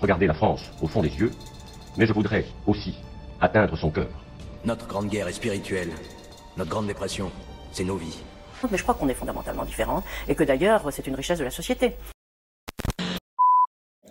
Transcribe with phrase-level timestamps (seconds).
[0.00, 1.30] Regardez la France au fond des yeux,
[1.96, 2.94] mais je voudrais aussi
[3.40, 4.08] atteindre son cœur.
[4.64, 5.90] Notre grande guerre est spirituelle.
[6.56, 7.30] Notre grande dépression,
[7.72, 8.18] c'est nos vies.
[8.70, 11.50] Mais je crois qu'on est fondamentalement différents et que d'ailleurs c'est une richesse de la
[11.50, 11.94] société.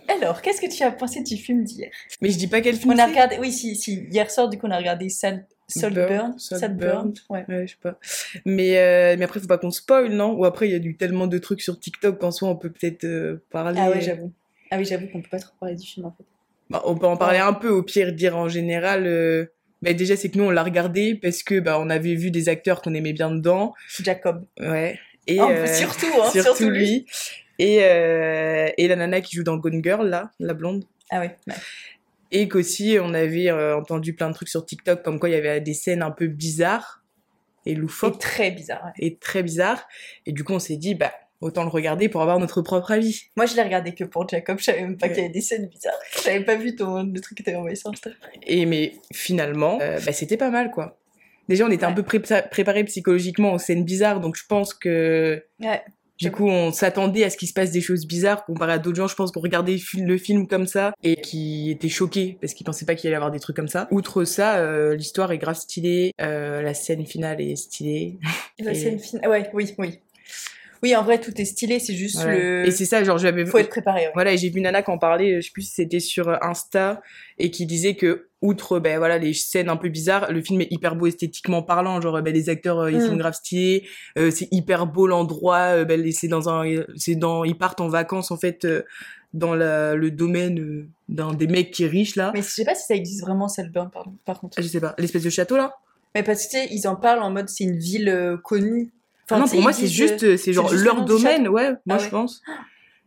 [0.08, 1.90] Alors, qu'est-ce que tu as pensé du film d'hier?
[2.22, 4.56] Mais je dis pas quel film On a regardé, oui, si, si, hier soir, du
[4.56, 6.34] coup, on a regardé Sal, Saltburn.
[6.38, 7.12] Saltburn.
[7.28, 7.44] Ouais.
[7.48, 7.98] Ouais, je sais pas.
[8.44, 10.32] Mais, euh, mais après, faut pas qu'on spoil, non?
[10.32, 12.70] Ou après, il y a eu tellement de trucs sur TikTok qu'en soi, on peut
[12.70, 13.80] peut-être euh, parler.
[13.82, 14.32] Ah ouais, j'avoue.
[14.70, 16.24] Ah oui, j'avoue qu'on peut pas trop parler du film en fait.
[16.70, 19.06] Bah, on peut en parler un peu, au pire, dire en général.
[19.06, 19.46] euh,
[19.82, 22.48] bah, déjà, c'est que nous, on l'a regardé parce que bah, on avait vu des
[22.48, 23.72] acteurs qu'on aimait bien dedans.
[24.02, 24.44] Jacob.
[24.58, 24.98] Ouais.
[25.28, 26.86] Et, Oh, euh, surtout, hein, surtout lui.
[26.86, 27.06] lui.
[27.58, 30.84] Et, euh, et la nana qui joue dans Gone Girl, là, la blonde.
[31.10, 31.36] Ah ouais.
[31.46, 31.54] ouais.
[32.32, 35.36] Et qu'aussi, on avait euh, entendu plein de trucs sur TikTok, comme quoi il y
[35.36, 37.04] avait des scènes un peu bizarres
[37.64, 38.14] et loufoques.
[38.20, 38.84] C'est très bizarre.
[38.84, 38.92] ouais.
[39.06, 39.86] et très bizarres.
[40.26, 43.22] Et du coup, on s'est dit, bah, autant le regarder pour avoir notre propre avis.
[43.36, 44.58] Moi, je l'ai regardé que pour Jacob.
[44.58, 45.12] Je savais même pas Ouais.
[45.12, 45.94] qu'il y avait des scènes bizarres.
[46.24, 48.10] J'avais pas vu ton, le truc que t'avais envoyé sur Insta.
[48.46, 50.98] Et mais finalement, euh, bah, c'était pas mal, quoi.
[51.48, 52.20] Déjà, on était un peu pré
[52.50, 55.80] préparé psychologiquement aux scènes bizarres, donc je pense que Ouais.
[56.18, 58.96] du coup, on s'attendait à ce qu'il se passe des choses bizarres comparé à d'autres
[58.96, 59.06] gens.
[59.06, 62.52] Je pense qu'on regardait le fi- le film comme ça et qui étaient choqués parce
[62.52, 63.86] qu'ils pensaient pas qu'il allait y avoir des trucs comme ça.
[63.92, 68.18] Outre ça, euh, l'histoire est grave stylée, euh, la scène finale est stylée.
[68.58, 69.28] La Et- scène finale.
[69.30, 70.00] Ouais, oui, oui.
[70.82, 71.78] Oui, en vrai, tout est stylé.
[71.78, 72.66] C'est juste le.
[72.66, 74.06] Et c'est ça, genre, j'avais Faut être préparé.
[74.06, 74.12] Ouais.
[74.14, 77.00] Voilà, j'ai vu Nana qui en parlait, je sais plus si c'était sur Insta,
[77.38, 80.68] et qui disait que, outre, ben voilà, les scènes un peu bizarres, le film est
[80.70, 83.06] hyper beau esthétiquement parlant, genre, ben, les acteurs, euh, ils Mm.
[83.06, 83.86] sont grave stylés,
[84.18, 87.88] euh, c'est hyper beau l'endroit, euh, ben, c'est dans un, c'est dans, ils partent en
[87.88, 88.82] vacances, en fait, euh,
[89.32, 92.30] dans la, le domaine d'un des mecs qui est riche, là.
[92.34, 94.60] Mais je sais pas si ça existe vraiment, Saltburn, pardon, par contre.
[94.60, 95.74] Je sais pas, l'espèce de château, là?
[96.14, 98.90] Mais parce que tu sais, ils en parlent en mode c'est une ville connue.
[99.28, 101.96] Enfin, non, pour moi, ils c'est juste, euh, euh, c'est genre leur domaine, ouais, moi,
[101.96, 102.42] Ah je pense.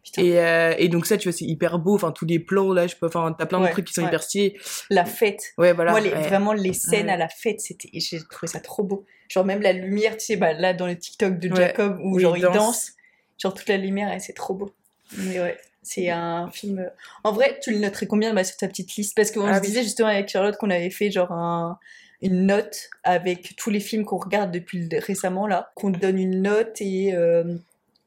[0.03, 0.21] Putain.
[0.21, 2.87] Et, euh, et donc ça, tu vois, c'est hyper beau, enfin, tous les plans, là,
[2.87, 4.07] je peux, enfin, t'as plein de Ouais, trucs qui sont ouais.
[4.07, 4.57] hyper stylés.
[4.89, 5.41] La fête.
[5.57, 5.91] Ouais, voilà.
[5.91, 6.21] Moi, les, ouais.
[6.27, 9.05] vraiment, les scènes à la fête, c'était, j'ai trouvé ça trop beau.
[9.29, 11.53] Genre, même la lumière, tu sais, bah, là, dans le TikTok de.
[11.55, 12.93] Jacob, où Où genre, il il danse.
[13.37, 14.71] Genre, toute la lumière, c'est trop beau.
[15.17, 16.79] Mais ouais, c'est un film.
[16.79, 16.89] euh,
[17.23, 19.15] En vrai, tu le noterais combien bah, sur ta petite liste?
[19.15, 19.67] Parce qu'on Ah se oui.
[19.67, 21.77] disait justement avec Charlotte qu'on avait fait genre un-
[22.21, 25.71] une note avec tous les films qu'on regarde depuis récemment, là.
[25.75, 27.13] Qu'on donne une note et.
[27.13, 27.43] euh,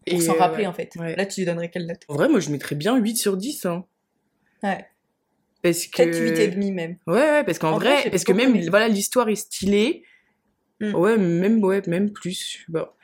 [0.06, 0.66] pour Et, s'en euh, rappeler, ouais.
[0.66, 0.90] en fait.
[0.96, 1.14] Ouais.
[1.16, 2.00] Là, tu lui donnerais quelle note?
[2.08, 3.84] En vrai, moi, je mettrais bien 8 sur 10, hein.
[4.62, 4.84] Ouais.
[5.62, 6.02] Parce que...
[6.02, 6.96] Peut-être 8 et demi même.
[7.06, 8.66] Ouais, ouais, parce qu'en En vrai, parce que même, aimé.
[8.68, 10.02] voilà, l'histoire est stylée.
[10.80, 10.94] Mm.
[10.96, 12.96] Ouais, même, ouais, même plus, pas.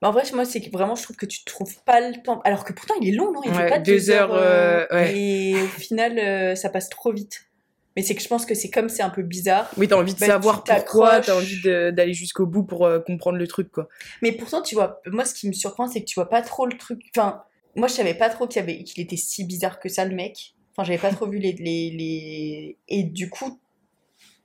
[0.00, 2.40] Mais en vrai, moi, c'est que vraiment, je trouve que tu trouves pas le temps.
[2.44, 3.42] Alors que pourtant, il est long, non?
[3.44, 4.32] Il Ouais, fait pas deux deux heures.
[4.32, 5.18] heures, euh, ouais.
[5.18, 7.47] Et au final, euh, ça passe trop vite.
[7.98, 9.68] Mais c'est que je pense que c'est comme c'est un peu bizarre.
[9.76, 13.00] Oui, t'as envie de Bah, savoir tu pourquoi, t'as envie d'aller jusqu'au bout pour euh,
[13.00, 13.88] comprendre le truc, quoi.
[14.22, 16.64] Mais pourtant, tu vois, moi, ce qui me surprend, c'est que tu vois pas trop
[16.66, 17.02] le truc.
[17.16, 17.42] Enfin,
[17.74, 18.84] moi, je savais pas trop qu'il avait...
[18.84, 20.54] qu'il était si bizarre que ça, le mec.
[20.76, 22.76] Enfin, j'avais pas trop vu les, les, les...
[22.86, 23.58] Et du coup,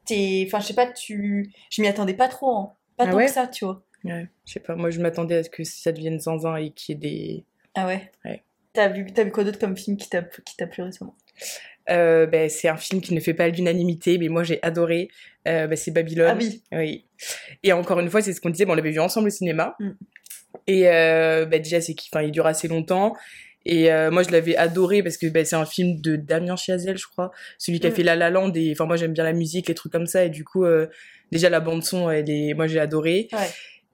[0.07, 0.45] t'es.
[0.48, 1.54] Enfin, je sais pas, tu.
[1.69, 2.74] Je m'y attendais pas trop, hein.
[2.98, 3.83] Pas Ah tant ouais que ça, tu vois.
[4.04, 6.95] Ouais, je sais pas, moi, je m'attendais à ce que ça devienne zinzin et qu'il
[6.95, 7.45] y ait des...
[7.75, 8.44] Ah ouais Ouais.
[8.74, 11.16] T'as vu, t'as vu quoi d'autre comme film qui t'a qui t'a plu récemment?
[11.89, 15.09] Euh, ben, c'est un film qui ne fait pas l'unanimité, mais moi, j'ai adoré.
[15.47, 16.30] Euh, ben, c'est Babylone.
[16.31, 16.63] Ah oui.
[16.71, 17.06] Oui.
[17.63, 19.75] Et encore une fois, c'est ce qu'on disait, bon, on l'avait vu ensemble au cinéma.
[19.80, 19.89] Mm.
[20.68, 23.13] Et euh, bah, déjà, c'est qu'il dure assez longtemps.
[23.65, 27.07] Et euh, moi, je l'avais adoré parce que c'est un film de Damien Chazelle, je
[27.07, 27.31] crois.
[27.57, 27.94] Celui qui a Mm.
[27.94, 28.53] fait La La Land.
[28.56, 30.24] Et enfin, moi, j'aime bien la musique, les trucs comme ça.
[30.25, 30.65] Et du coup,
[31.31, 32.53] déjà, la bande-son, elle est...
[32.53, 33.27] moi, j'ai adoré.
[33.33, 33.39] Ouais.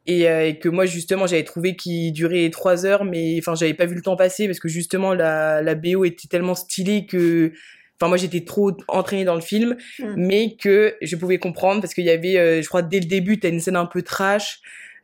[0.05, 3.85] et, et que moi justement j'avais trouvé qu'il durait trois heures mais enfin j'avais pas
[3.85, 7.51] vu le temps passer parce que justement la, la BO était tellement stylée que
[7.99, 10.13] enfin moi j'étais trop entraînée dans le film Mm.
[10.17, 13.39] mais que je pouvais comprendre parce qu'il y avait euh, je crois dès le début
[13.39, 14.59] t'as une scène un peu trash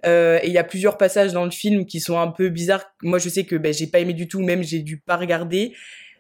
[0.06, 2.86] euh, et il y a plusieurs passages dans le film qui sont un peu bizarres
[3.02, 5.74] moi je sais que ben, j'ai pas aimé du tout même j'ai dû pas regarder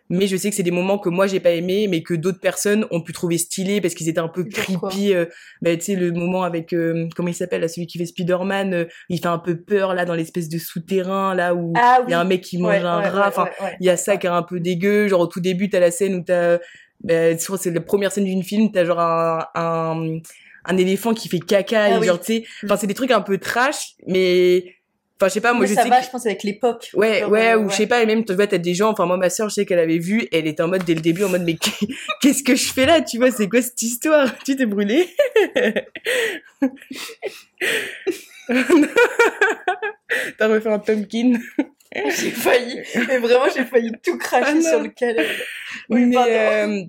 [0.10, 2.40] mais je sais que c'est des moments que moi j'ai pas aimé mais que d'autres
[2.40, 5.26] personnes ont pu trouver stylés parce qu'ils étaient un peu creepy euh,
[5.62, 8.74] bah, tu sais le moment avec euh, comment il s'appelle là, celui qui fait Spider-Man
[8.74, 12.12] euh, il fait un peu peur là dans l'espèce de souterrain là où Ah il
[12.12, 13.30] y a un mec qui mange Ouais, un ouais, rat.
[13.30, 15.08] enfin ouais, il y a ça qui est un peu dégueu.
[15.08, 16.60] Genre au tout début t'as la scène où t'as
[17.04, 20.20] bah, c'est la première scène d'une film t'as genre un, un
[20.68, 22.08] un éléphant qui fait caca Ah et oui.
[22.08, 24.75] genre tu sais enfin c'est des trucs un peu trash mais
[25.18, 26.90] enfin je sais pas moi Mais je ça sais va, que- je pense, avec l'époque.
[26.94, 28.90] Ouais, Genre, ouais, euh, ou je sais pas, et même, tu vois, t'as des gens,
[28.92, 31.02] enfin, moi, ma sœur, je sais qu'elle avait vu, elle était en mode, dès le
[31.02, 31.56] début, en mode, mais
[32.22, 34.38] qu'est-ce que je fais là, tu vois, c'est quoi cette histoire?
[34.44, 35.08] Tu t'es brûlé?
[40.38, 41.34] T'as refait un pumpkin.
[41.96, 45.28] J'ai failli, mais vraiment, j'ai failli tout cracher Ah sur le canapé.
[45.90, 46.32] Oui, mais, pardon.
[46.32, 46.82] euh,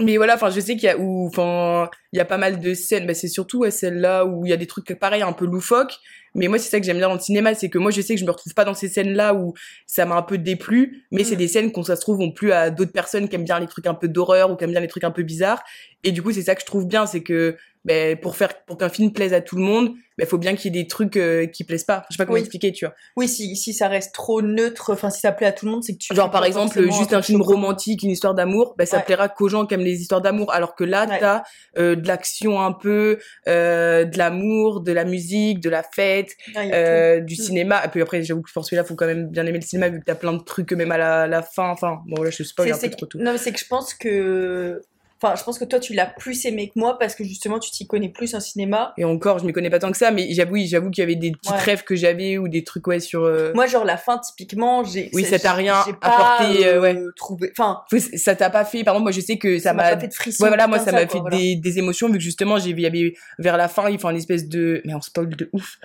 [0.00, 2.74] mais voilà, enfin, je sais qu'il y a, enfin, il y a pas mal de
[2.74, 5.46] scènes, bah, c'est surtout ouais, celle-là où il y a des trucs pareil, un peu
[5.46, 5.98] loufoques.
[6.36, 8.14] Mais moi, c'est ça que j'aime bien dans le cinéma, c'est que moi, je sais
[8.14, 9.54] que je me retrouve pas dans ces scènes-là où
[9.86, 11.38] ça m'a un peu déplu, mais c'est Mm.
[11.38, 13.66] des scènes qu'on ça se trouve vont plus à d'autres personnes qui aiment bien les
[13.66, 15.62] trucs un peu d'horreur ou qui aiment bien les trucs un peu bizarres.
[16.04, 18.78] Et du coup, c'est ça que je trouve bien, c'est que ben, pour faire pour
[18.78, 21.16] qu'un film plaise à tout le monde, il faut bien qu'il y ait des trucs
[21.16, 22.04] euh, qui plaisent pas.
[22.10, 22.40] Je sais pas comment Oui.
[22.40, 22.94] expliquer, tu vois.
[23.16, 25.84] Oui, si, si ça reste trop neutre, enfin, si ça plaît à tout le monde,
[25.84, 26.12] c'est que tu.
[26.14, 29.02] Genre par pas exemple juste un film romantique, une histoire d'amour, bah ça Ouais.
[29.04, 30.52] plaira qu'aux gens qui aiment les histoires d'amour.
[30.52, 31.18] Alors que là Ouais.
[31.20, 31.42] t'as
[31.78, 36.60] euh, de l'action un peu, euh, de l'amour, de la musique, de la fête, a
[36.62, 37.36] euh, du Mm.
[37.36, 37.84] cinéma.
[37.84, 40.00] Et puis après j'avoue que pour celui-là faut quand même bien aimer le cinéma vu
[40.00, 41.68] que t'as plein de trucs même à la, la fin.
[41.70, 43.18] Enfin bon là je spoil C'est- un peu trop tout.
[43.18, 44.80] Non, mais c'est que je pense que.
[45.22, 47.70] Enfin, je pense que toi, tu l'as plus aimé que moi parce que justement, tu
[47.70, 48.92] t'y connais plus en cinéma.
[48.98, 51.16] Et encore je m'y connais pas tant que ça, mais j'avoue j'avoue qu'il y avait
[51.16, 51.58] des petits Ouais.
[51.58, 53.24] rêves que j'avais ou des trucs ouais sur.
[53.24, 55.10] euh, Moi, genre, la fin, typiquement, j'ai.
[55.14, 56.98] Oui, ça t'a rien apporté, euh, ouais.
[57.16, 57.50] trouvé.
[57.58, 58.84] Enfin, faut- ça t'a pas fait.
[58.84, 60.42] Par exemple moi je sais que ça, ça m'a m'a pas fait de frisson.
[60.44, 61.36] Ouais, voilà, moi, ça m'a fait voilà.
[61.36, 63.98] des, des émotions, vu que justement, j'ai vu, il y avait, vers la fin, ils
[63.98, 65.78] font une espèce de, mais on spoil de ouf.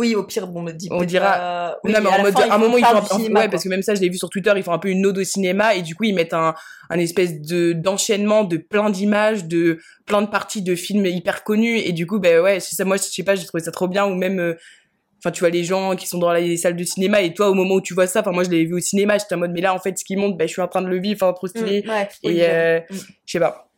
[0.00, 2.32] Oui, au pire, bon, on me dit On dira- pas- Oui, non, mais en mode,
[2.32, 3.50] fin, à un moment, ils font, un- cinéma, ouais, quoi.
[3.52, 5.18] parce que même ça, je l'ai vu sur Twitter, ils font un peu une ode
[5.18, 6.54] au cinéma, et du coup, ils mettent un,
[6.88, 11.78] un espèce de, d'enchaînement de plein d'images, de plein de parties de films hyper connus,
[11.78, 13.88] et du coup, ben ouais, c'est ça, moi, je sais pas, j'ai trouvé ça trop
[13.88, 14.54] bien, ou même, euh,
[15.22, 17.54] Enfin, tu vois les gens qui sont dans les salles de cinéma et toi, au
[17.54, 19.50] moment où tu vois ça, enfin moi je l'avais vu au cinéma, j'étais en mode
[19.52, 21.18] mais là en fait ce qui monte, ben je suis en train de le vivre,
[21.22, 21.82] enfin trop stylé.
[21.84, 22.94] Mm, ouais, et euh, Mm.
[23.26, 23.69] je sais pas.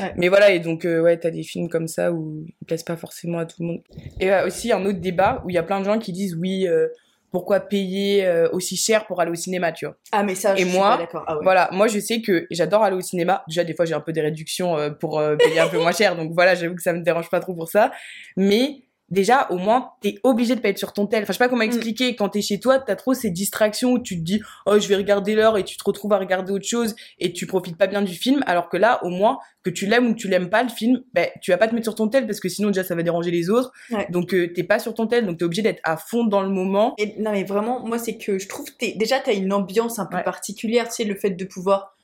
[0.00, 0.12] Ouais.
[0.16, 2.96] Mais voilà, et donc, euh, ouais, t'as des films comme ça où ils plaisent pas
[2.96, 3.82] forcément à tout le monde.
[4.20, 6.34] Et euh, aussi, un autre débat où il y a plein de gens qui disent,
[6.34, 6.88] oui, euh,
[7.30, 9.96] pourquoi payer aussi cher pour aller au cinéma, tu vois.
[10.12, 11.24] Ah, mais ça, je Et suis moi, pas d'accord.
[11.26, 11.42] Ah ouais.
[11.42, 13.42] Voilà, moi je sais que j'adore aller au cinéma.
[13.48, 16.30] Déjà, des fois, j'ai un peu des réductions pour payer un peu moins cher, donc
[16.32, 17.90] voilà, j'avoue que ça me dérange pas trop pour ça.
[18.36, 18.84] Mais
[19.14, 21.22] déjà, au moins, t'es obligé de pas être sur ton tel.
[21.22, 21.68] Enfin, je sais pas comment Mm.
[21.68, 22.14] expliquer.
[22.16, 24.96] Quand t'es chez toi, t'as trop ces distractions où tu te dis, oh, je vais
[24.96, 28.02] regarder l'heure et tu te retrouves à regarder autre chose et tu profites pas bien
[28.02, 28.42] du film.
[28.46, 31.02] Alors que là, au moins, que tu l'aimes ou que tu l'aimes pas, le film,
[31.14, 33.02] ben, tu vas pas te mettre sur ton tel parce que sinon, déjà, ça va
[33.02, 33.72] déranger les autres.
[33.90, 34.06] Ouais.
[34.10, 36.50] Donc, euh, t'es pas sur ton tel, donc t'es obligé d'être à fond dans le
[36.50, 36.94] moment.
[36.98, 40.06] Et, non, mais vraiment, moi, c'est que je trouve t'es- déjà, t'as une ambiance un
[40.06, 40.22] peu Ouais.
[40.22, 41.96] particulière, tu sais, le fait de pouvoir.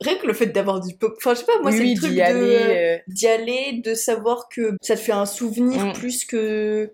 [0.00, 1.14] Rien que le fait d'avoir du pop.
[1.16, 2.22] Enfin, je sais pas, moi, oui, c'est le truc d'y de.
[2.22, 2.96] aller.
[2.98, 5.92] euh, D'y aller, de savoir que ça te fait un souvenir Mm.
[5.92, 6.92] plus que.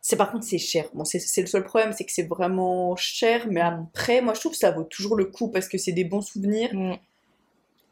[0.00, 0.88] C'est par contre, c'est cher.
[0.94, 4.40] Bon, c'est c'est le seul problème, c'est que c'est vraiment cher, mais après, moi, je
[4.40, 6.70] trouve que ça vaut toujours le coup parce que c'est des bons souvenirs.
[6.72, 6.94] mm,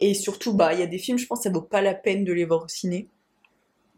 [0.00, 1.94] Et surtout, bah, il y a des films, je pense, que ça vaut pas la
[1.94, 3.08] peine de les voir au ciné.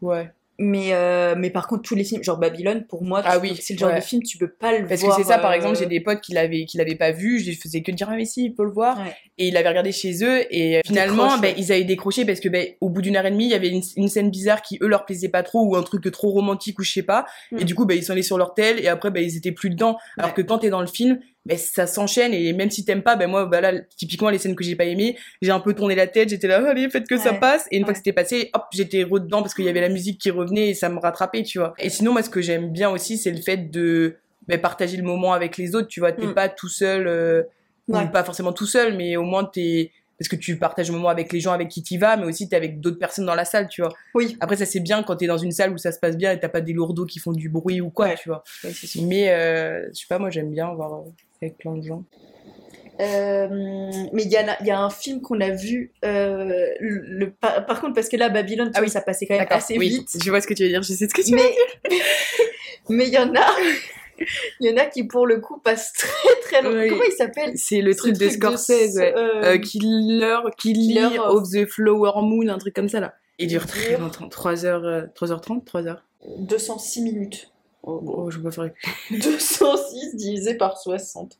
[0.01, 0.31] ouais.
[0.61, 3.73] Mais, euh, mais par contre, tous les films, genre Babylone, pour moi, Ah oui, c'est
[3.75, 3.95] le genre ouais.
[3.95, 5.15] de film, tu peux pas le Parce voir.
[5.15, 7.39] que c'est ça, par euh, exemple, j'ai des potes qui l'avaient, qui l'avaient pas vu,
[7.39, 8.99] je faisais que dire, ah, mais si, il peut le voir.
[8.99, 9.15] Ouais.
[9.37, 11.55] Et ils l'avaient regardé chez eux, et euh, finalement, Décroche, ben, ouais.
[11.57, 13.69] ils avaient décroché parce que, ben, au bout d'une heure et demie, il y avait
[13.69, 16.77] une, une scène bizarre qui, eux, leur plaisait pas trop, ou un truc trop romantique,
[16.77, 17.25] ou je sais pas.
[17.53, 17.59] Mm.
[17.59, 19.53] Et du coup, ben, ils sont allés sur leur tel, et après, ben, ils étaient
[19.53, 19.97] plus dedans.
[20.17, 23.15] Alors que quand t'es dans le film, ben, ça s'enchaîne, et même si t'aimes pas,
[23.15, 25.95] ben, moi, ben, là, typiquement, les scènes que j'ai pas aimées, j'ai un peu tourné
[25.95, 27.65] la tête, j'étais là, allez, faites que ça passe.
[27.71, 30.19] Et une fois que c'était passé, hop, j'étais redans parce qu'il y avait la musique
[30.19, 31.73] qui revenait, et ça me rattrapait, tu vois.
[31.79, 34.17] Et sinon, moi, ce que j'aime bien aussi, c'est le fait de,
[34.47, 36.11] ben, partager le moment avec les autres, tu vois.
[36.11, 36.33] T'es Mm.
[36.33, 37.43] pas tout seul, euh,
[37.87, 38.03] Ouais.
[38.03, 41.07] ou pas forcément tout seul, mais au moins t'es parce que tu partages le moment
[41.09, 43.45] avec les gens avec qui tu vas, mais aussi t'es avec d'autres personnes dans la
[43.45, 43.91] salle, tu vois.
[44.13, 44.35] Oui.
[44.41, 46.39] Après ça c'est bien quand t'es dans une salle où ça se passe bien et
[46.39, 48.15] t'as pas des lourdeaux qui font du bruit ou quoi, Ouais.
[48.21, 48.43] tu vois.
[48.63, 48.71] Ouais.
[49.01, 51.09] Mais euh, je sais pas, moi j'aime bien voir euh,
[51.41, 52.03] avec plein de gens.
[52.99, 53.47] Euh,
[54.11, 55.93] mais il y, a- il y a un film qu'on a vu.
[56.03, 58.91] euh, le, par, par contre, parce que là, Babylone, tu Ah vois, oui.
[58.91, 60.09] ça passait quand même assez oui, vite.
[60.21, 61.99] je vois ce que tu veux dire, je sais ce que tu veux dire.
[62.89, 63.45] mais il y en a.
[64.59, 66.77] Il y en a qui, pour le coup, passent très très longtemps.
[66.77, 66.89] Oui.
[66.89, 69.13] Comment il s'appelle C'est le truc de truc de Scorsese, ouais.
[69.15, 71.43] euh, Euh, Killer, Killer Killer of...
[71.43, 73.13] of- the Flower Moon, un truc comme ça là.
[73.37, 75.99] Il dure très longtemps, 3h, 3h30, 3h.
[76.37, 77.49] 206 minutes.
[77.89, 78.13] Oh, bon.
[78.17, 78.69] Oh, je peux faire.
[79.11, 81.37] 206 divisé par 60.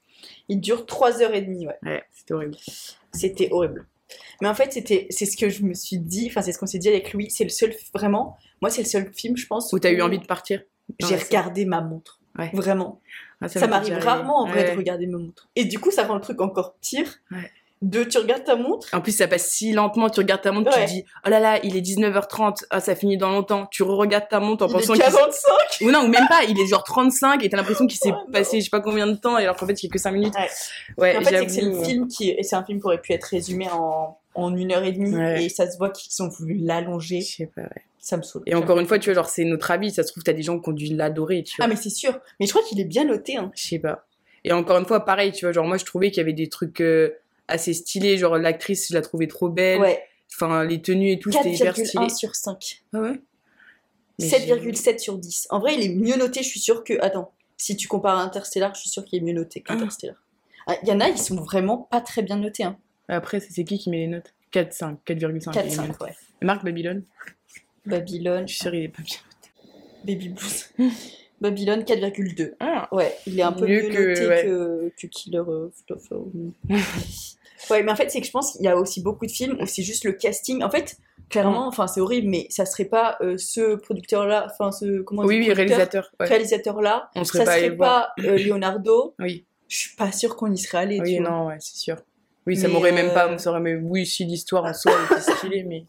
[0.50, 1.76] Il dure 3h30, ouais.
[1.84, 2.56] Ouais, c'était horrible.
[3.14, 3.88] C'était horrible.
[4.42, 6.66] Mais en fait, c'était, c'est ce que je me suis dit, enfin, c'est ce qu'on
[6.66, 7.30] s'est dit avec Louis.
[7.30, 9.72] C'est le seul, vraiment, moi, c'est le seul film, je pense.
[9.72, 10.62] Où t'as eu envie de partir
[11.00, 12.20] J'ai regardé ma montre.
[12.38, 12.50] Ouais.
[12.54, 13.02] Vraiment.
[13.42, 14.72] Ah, Ça, m'arrive rarement en vrai Ouais.
[14.72, 15.50] de regarder ma montre.
[15.56, 17.20] Et du coup, ça rend le truc encore pire.
[17.32, 17.50] Ouais.
[17.82, 18.90] De, tu regardes ta montre.
[18.94, 20.84] En plus, ça passe si lentement, tu regardes ta montre, Ouais.
[20.86, 23.68] tu te dis, oh là là, il est 19h30, ah, ça finit dans longtemps.
[23.72, 25.88] Tu re-regardes ta montre en Il pensant qu'il s- 45.
[25.88, 28.30] Ou non, ou même pas, il est genre 35 et t'as l'impression qu'il s'est Oh,
[28.32, 30.12] passé je sais pas combien de temps, alors qu'en fait, il y a que 5
[30.12, 30.34] minutes.
[30.36, 30.50] Ouais.
[30.98, 33.24] Ouais, en fait, c'est le film qui, et c'est un film qui aurait pu être
[33.24, 35.16] résumé en, en une heure et demie.
[35.16, 35.46] Ouais.
[35.46, 37.22] Et ça se voit qu'ils ont voulu l'allonger.
[37.22, 37.84] Je sais pas, ouais.
[38.02, 38.44] Ça me saoule.
[38.46, 40.42] Et encore une fois, tu vois, genre, c'est notre avis, ça se trouve, t'as des
[40.42, 41.66] gens qui ont dû l'adorer, tu vois.
[41.66, 42.18] Ah, mais c'est sûr.
[42.42, 43.38] Mais je crois qu'il est bien noté.
[43.38, 43.52] Hein.
[43.56, 44.06] Je sais pas.
[44.44, 46.48] Et encore une fois, pareil, tu vois, genre, moi, je trouvais qu'il y avait des
[46.50, 47.14] trucs euh,
[47.50, 49.80] assez stylés, genre, l'actrice, je la trouvais trop belle.
[49.82, 50.02] Ouais.
[50.34, 52.06] Enfin, les tenues et tout, c'était hyper stylé.
[52.06, 52.84] 4,1 sur 5.
[52.94, 53.20] Ah ouais?
[54.20, 55.48] Mais 7,7 sur 10.
[55.50, 56.94] En vrai, il est mieux noté, je suis sûre que.
[57.02, 60.16] Attends, si tu compares à Interstellar, je suis sûre qu'il est mieux noté qu'Interstellar.
[60.68, 62.64] Ah, Il y en a, ils sont vraiment pas très bien notés.
[62.64, 62.78] Hein.
[63.08, 64.34] Après, c'est qui qui met les notes?
[64.52, 65.52] 4, 5, 4,5.
[65.52, 65.96] 4, il est 5, mieux.
[66.06, 66.16] ouais.
[66.42, 67.04] Marc Babylone?
[67.86, 69.18] Babylone, Je suis sûre, il est pas bien.
[70.04, 70.70] Baby Blues.
[71.42, 72.54] Babylone, 4,2.
[72.60, 74.44] Ah, Ouais, il est un peu Mieux mieux, que- noté ouais.
[74.44, 75.42] que, que Killer
[75.88, 76.16] Fluffer.
[77.70, 79.58] ouais, mais en fait, c'est que je pense qu'il y a aussi beaucoup de films
[79.62, 80.64] où c'est juste le casting.
[80.64, 80.98] En fait,
[81.30, 85.02] clairement, enfin, c'est horrible, mais ça serait pas euh, ce producteur-là, enfin, ce.
[85.02, 86.12] Comment Oui, oui, réalisateur.
[86.20, 86.28] ouais.
[86.28, 87.10] réalisateur-là.
[87.16, 89.16] On serait ça pas serait pas euh, Leonardo.
[89.20, 89.46] Oui.
[89.68, 91.00] Je suis pas sûre qu'on y serait allé.
[91.00, 91.98] Oui, tu non, ouais, c'est sûr.
[92.48, 95.22] Oui, ça m'aurait même pas, euh, ça aurait même, oui, si l'histoire en soi était
[95.22, 95.86] stylée, mais.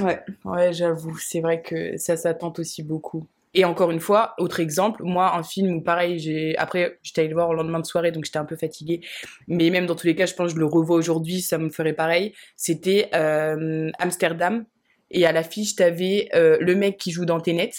[0.00, 0.20] Ouais.
[0.44, 3.26] Ouais, j'avoue, c'est vrai que ça, tente aussi beaucoup.
[3.54, 7.28] Et encore une fois, autre exemple, moi, un film où pareil, j'ai, après, j'étais allée
[7.28, 9.02] le voir au lendemain de soirée, donc j'étais un peu fatiguée.
[9.46, 11.68] Mais même dans tous les cas, je pense que je le revois aujourd'hui, ça me
[11.68, 12.32] ferait pareil.
[12.56, 14.64] C'était, euh, Amsterdam.
[15.10, 17.72] Et à l'affiche, t'avais, euh, le mec qui joue dans Tenet.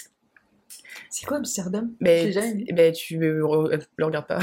[1.10, 1.92] C'est quoi Amsterdam?
[2.00, 2.66] Vu.
[2.72, 4.38] ben, tu euh, le regardes pas.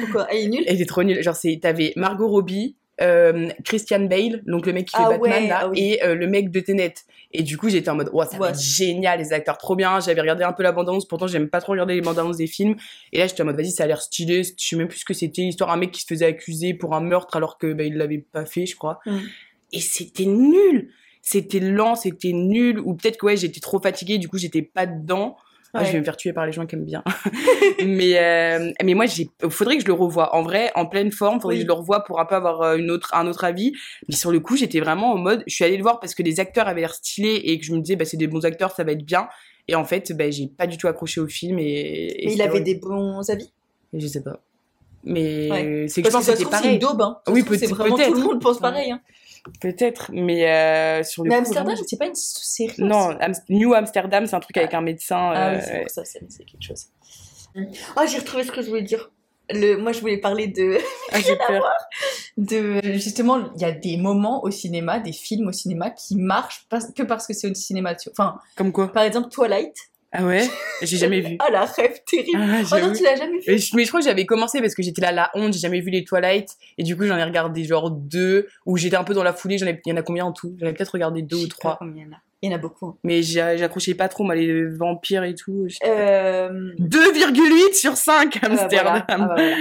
[0.00, 0.26] Pourquoi?
[0.28, 0.64] Ah, il est nul?
[0.66, 1.22] Elle était trop nulle.
[1.22, 5.42] Genre, c'est, t'avais Margot Robbie, euh, Christian Bale, donc le mec qui fait Ah Batman,
[5.42, 5.78] ouais, là, ah oui.
[5.80, 6.94] et euh, le mec de Tenet.
[7.32, 10.00] Et du coup, j'étais en mode, ouais, ça va être génial, les acteurs trop bien.
[10.00, 12.76] J'avais regardé un peu la bande-annonce, pourtant, j'aime pas trop regarder les bandes-annonces des films.
[13.12, 14.42] Et là, j'étais en mode, vas-y, ça a l'air stylé.
[14.44, 15.42] Je sais même plus ce que c'était.
[15.42, 18.24] L'histoire, un mec qui se faisait accuser pour un meurtre alors que, bah, il l'avait
[18.32, 19.00] pas fait, je crois.
[19.04, 19.18] Mm.
[19.72, 20.90] Et c'était nul.
[21.20, 22.80] C'était lent, c'était nul.
[22.80, 25.36] Ou peut-être que, ouais, j'étais trop fatiguée, du coup, j'étais pas dedans.
[25.80, 25.86] Ouais.
[25.86, 27.02] je vais me faire tuer par les gens qui aiment bien.
[27.84, 31.40] mais euh, mais moi j'ai faudrait que je le revoie en vrai en pleine forme,
[31.40, 31.60] faudrait Oui.
[31.60, 33.72] que je le revoie pour un peu avoir euh, une autre un autre avis.
[34.08, 36.22] Mais sur le coup, j'étais vraiment en mode je suis allée le voir parce que
[36.22, 38.70] les acteurs avaient l'air stylés et que je me disais bah c'est des bons acteurs,
[38.72, 39.28] ça va être bien.
[39.68, 42.42] Et en fait, bah, j'ai pas du tout accroché au film et, et Mais il
[42.42, 43.50] avait des bons avis.
[43.92, 44.38] Je sais pas.
[45.02, 45.86] Mais Ouais.
[45.88, 46.72] c'est que je Parce pense que c'était pareil.
[46.74, 47.00] une daube.
[47.02, 47.18] Hein.
[47.28, 48.16] Oui, trouve, c'est peut- vraiment tout peut-être.
[48.16, 48.90] le monde pense pareil.
[48.90, 49.00] Hein.
[49.60, 52.74] Peut-être, mais euh, sur le Mais coup, Amsterdam, vraiment, c'est pas une série.
[52.82, 55.32] non, Am- New Amsterdam, c'est un truc avec un médecin.
[55.34, 56.86] Ah oui, euh, c'est pour ça, c'est quelque chose.
[57.96, 59.10] Ah, j'ai retrouvé ce que je voulais dire.
[59.48, 60.78] Le, moi, je voulais parler de,
[61.12, 61.64] ah, j'ai peur.
[62.36, 62.80] de.
[62.94, 66.80] Justement, il y a des moments au cinéma, des films au cinéma qui marchent pas-
[66.94, 67.94] que parce que c'est au cinéma.
[67.94, 68.92] tu- Enfin, Comme quoi?
[68.92, 69.76] par exemple, Twilight.
[70.12, 70.48] Ah ouais?
[70.82, 71.36] J'ai jamais vu.
[71.46, 72.38] Ah, la rêve terrible.
[72.40, 74.82] Ah, Oh non, tu l'as jamais vu Mais je, crois que j'avais commencé parce que
[74.82, 76.48] j'étais là la honte, j'ai jamais vu les Twilight
[76.78, 79.58] et du coup j'en ai regardé genre deux où j'étais un peu dans la foulée,
[79.58, 80.56] j'en ai il y en a combien en tout?
[80.60, 81.76] J'en ai peut-être regardé deux ou pas trois.
[81.78, 82.20] combien il y en a.
[82.42, 82.96] Il y en a beaucoup.
[83.02, 85.66] Mais j'accrochais pas trop moi les vampires et tout.
[85.84, 86.72] Euh...
[86.78, 88.84] 2,8 sur 5 ah bah Amsterdam.
[88.84, 89.04] voilà.
[89.08, 89.56] Ah, bah voilà.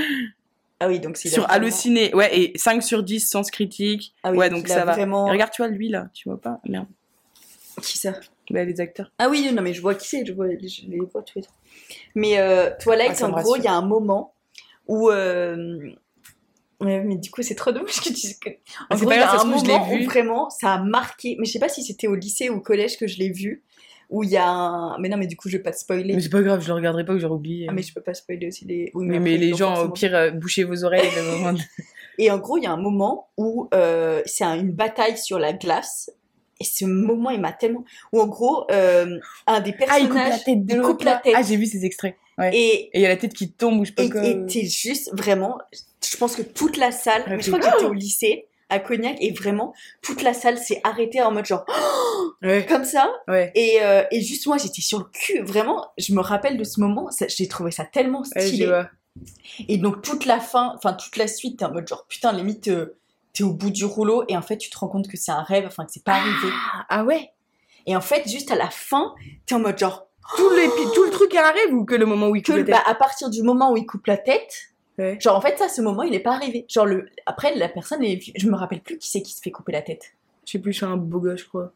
[0.79, 4.13] Ah oui, donc c'est Sur Allociné, ouais, et 5 sur 10 sens critique.
[4.23, 4.91] Ah oui, ouais, donc ça va.
[4.93, 6.59] vraiment- regarde, tu vois, lui là, tu vois pas?
[6.67, 6.87] Merde.
[7.81, 8.13] Qui ça?
[8.49, 9.11] Bah, les acteurs.
[9.17, 11.41] Ah oui, non, mais je vois qui c'est, je, vois, je les vois tous les
[11.43, 11.55] trois.
[12.13, 14.33] Mais euh, Twilight, Ah, en gros, il y a un moment
[14.87, 15.09] où.
[15.09, 15.79] euh,
[16.81, 18.49] Ouais, mais du coup, c'est trop dommage que tu que.
[18.49, 18.53] En
[18.89, 20.05] Ah, c'est gros, il y a un moment où vu.
[20.05, 21.37] vraiment ça a marqué.
[21.39, 23.63] Mais je sais pas si c'était au lycée ou au collège que je l'ai vu.
[24.11, 24.99] Où il y a un.
[24.99, 26.13] Mais non, mais du coup, je vais pas te spoiler.
[26.13, 27.65] Mais c'est pas grave, je le regarderai pas que j'aurais oublié.
[27.69, 28.91] Ah, mais je peux pas spoiler aussi les.
[28.93, 31.09] Oui, mais, les gens, au pire, euh, bouchez vos oreilles.
[31.15, 31.59] le moment de-
[32.19, 35.39] Et en gros, il y a un moment où euh, c'est un- une bataille sur
[35.39, 36.11] la glace.
[36.59, 37.83] Et ce moment, il m'a tellement.
[38.13, 40.43] Où en gros, euh, un des Ah, il coupe la personnages.
[40.45, 41.05] tête de il coupe l'autre.
[41.05, 41.33] la tête.
[41.35, 42.15] Ah, j'ai vu ces extraits.
[42.37, 42.51] Ouais.
[42.55, 44.23] Et il y a la tête qui tombe ou je sais pas Et quoi.
[44.25, 45.57] et t'es juste vraiment,
[46.03, 48.79] je pense que toute la salle, Ah, mais je crois que j'étais au lycée à
[48.79, 51.65] Cognac et vraiment toute la salle s'est arrêtée en mode genre
[52.41, 53.51] Ouais, comme ça ouais.
[53.53, 56.79] et, euh, et juste moi j'étais sur le cul vraiment je me rappelle de ce
[56.79, 58.81] moment j'ai trouvé ça tellement stylé
[59.67, 62.67] et donc toute la fin enfin toute la suite t'es en mode genre putain limite
[62.67, 62.97] euh,
[63.35, 65.43] t'es au bout du rouleau et en fait tu te rends compte que c'est un
[65.43, 66.47] rêve enfin que c'est pas arrivé
[66.89, 67.29] Ah ouais
[67.85, 69.13] et en fait juste à la fin
[69.45, 72.07] t'es en mode genre tout, l'épi- tout le truc est un rêve ou que le
[72.07, 72.73] moment où il que coupe la tête?
[72.73, 75.17] bah, à partir du moment où il coupe la tête Ouais.
[75.19, 76.65] Genre en fait ça, ce moment il est pas arrivé.
[76.69, 78.21] Genre le après la personne, est...
[78.33, 80.13] je me rappelle plus qui c'est qui se fait couper la tête.
[80.45, 81.73] Je sais plus, suis un beau gosse, je crois.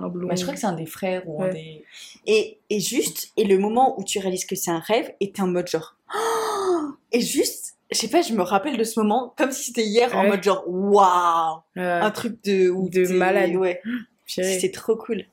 [0.00, 0.26] Un blond.
[0.26, 1.84] Bah, je crois que c'est un des frères ou un des.
[2.26, 5.42] Et, et juste, et le moment où tu réalises que c'est un rêve, et t'es
[5.42, 5.94] en mode genre.
[7.12, 10.16] Et juste, je sais pas, je me rappelle de ce moment comme si c'était hier,
[10.16, 11.82] en mode genre waouh Ouais.
[11.82, 12.68] Un truc de.
[12.70, 13.54] où De malade.
[13.56, 13.80] Ouais,
[14.26, 15.24] c'est trop cool.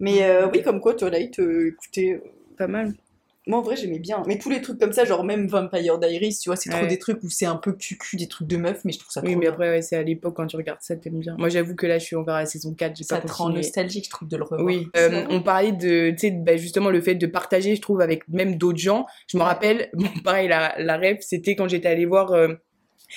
[0.00, 2.12] Mais euh, oui, comme quoi, Twilight, euh, écoutez.
[2.14, 2.22] euh,
[2.56, 2.94] pas mal.
[3.48, 4.22] Moi, en vrai, j'aimais bien.
[4.26, 6.86] Mais tous les trucs comme ça, genre même Vampire Diaries, tu vois, c'est trop Ouais.
[6.86, 9.20] des trucs où c'est un peu cucu, des trucs de meuf, mais je trouve ça
[9.22, 9.52] Oui, trop mais bien.
[9.52, 11.34] après, ouais, c'est à l'époque quand tu regardes ça, t'aimes bien.
[11.38, 13.48] Moi, j'avoue que là, je suis envers la saison 4, j'ai ça pas te rend
[13.50, 14.62] nostalgique, je trouve, de le revoir.
[14.64, 18.00] Oui, euh, on parlait de, tu sais, bah, justement le fait de partager, je trouve,
[18.02, 19.06] avec même d'autres gens.
[19.26, 22.48] Je me rappelle, bon, pareil, la, la rêve, c'était quand j'étais allée voir euh,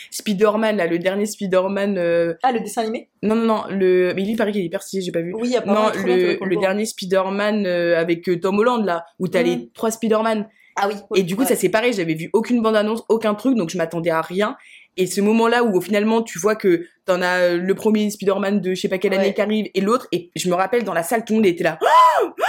[0.09, 1.97] Spider-Man, là, le dernier Spider-Man.
[1.97, 3.09] euh, Ah, le dessin animé?
[3.23, 4.13] Non, non, non, le...
[4.15, 5.33] mais il paraît qu'il est hyper stylé, j'ai pas vu.
[5.35, 9.41] Oui, apparemment, non, le, le dernier Spider-Man euh, avec euh, Tom Holland, là, où t'as
[9.41, 9.45] Mm.
[9.45, 10.47] les trois Spider-Man.
[10.77, 10.95] Ah oui.
[11.19, 14.09] Et du coup, ça c'est pareil, j'avais vu aucune bande-annonce, aucun truc, donc je m'attendais
[14.09, 14.55] à rien.
[14.97, 18.73] Et ce moment-là où finalement tu vois que t'en as euh, le premier Spider-Man de
[18.75, 21.01] je sais pas quelle année qui arrive et l'autre, et je me rappelle dans la
[21.03, 21.79] salle, tout le monde était là.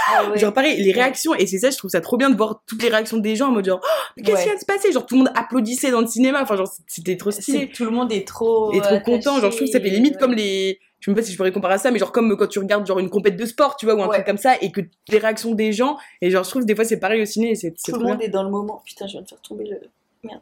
[0.07, 0.37] Ah ouais.
[0.37, 2.83] Genre pareil, les réactions, et c'est ça, je trouve ça trop bien de voir toutes
[2.83, 4.49] les réactions des gens en mode genre, Oh, mais qu'est-ce Ouais.
[4.49, 4.91] qui de se passer?
[4.91, 7.69] Genre tout le monde applaudissait dans le cinéma, enfin genre c'était trop C'est- stylé.
[7.73, 8.73] Tout le monde est trop.
[8.73, 10.79] Et trop attaché, content, genre je trouve que ça fait limite comme les...
[10.99, 12.85] Je sais pas si je pourrais comparer à ça, mais genre comme quand tu regardes
[12.85, 14.15] genre une compète de sport, tu vois, ou un Ouais.
[14.15, 16.85] truc comme ça, et que les réactions des gens, et genre je trouve des fois
[16.85, 18.27] c'est pareil au ciné, c'est Tout le monde bien.
[18.27, 18.81] est dans le moment.
[18.85, 19.79] Putain, je viens de faire tomber le.
[20.23, 20.41] Merde.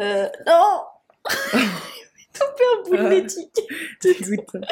[0.00, 0.26] Euh.
[0.46, 0.80] Non
[2.86, 3.08] bout de Ah.
[3.08, 3.60] l'éthique.
[4.04, 4.62] Écoute,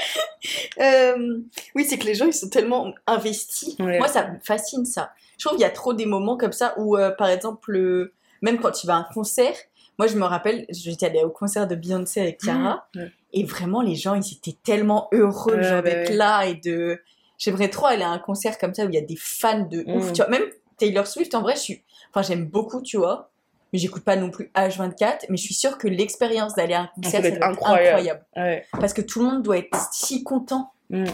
[0.80, 1.38] Euh,
[1.74, 3.76] oui, c'est que les gens, ils sont tellement investis.
[3.78, 3.98] Ouais.
[3.98, 5.10] Moi, ça me fascine, ça.
[5.38, 8.12] Je trouve qu'il y a trop des moments comme ça où, euh, par exemple, euh,
[8.42, 9.54] même quand tu vas à un concert,
[9.98, 13.10] moi, je me rappelle, j'étais allée au concert de Beyoncé avec Chiara, Ouais.
[13.32, 17.00] et vraiment, les gens, ils étaient tellement heureux Ouais, d'être là et de...
[17.36, 19.84] J'aimerais trop aller à un concert comme ça où il y a des fans de
[19.86, 20.12] ouf, Mm.
[20.12, 20.30] tu vois.
[20.30, 20.44] Même
[20.76, 21.82] Taylor Swift, en vrai, je suis...
[22.12, 23.30] Enfin, j'aime beaucoup, tu vois.
[23.72, 26.90] Mais j'écoute pas non plus H24, mais je suis sûre que l'expérience d'aller à un
[26.94, 27.86] concert, doit ça être doit être incroyable.
[27.88, 28.24] incroyable.
[28.36, 28.66] ouais.
[28.72, 30.72] Parce que tout le monde doit être si content.
[30.90, 31.04] Mm.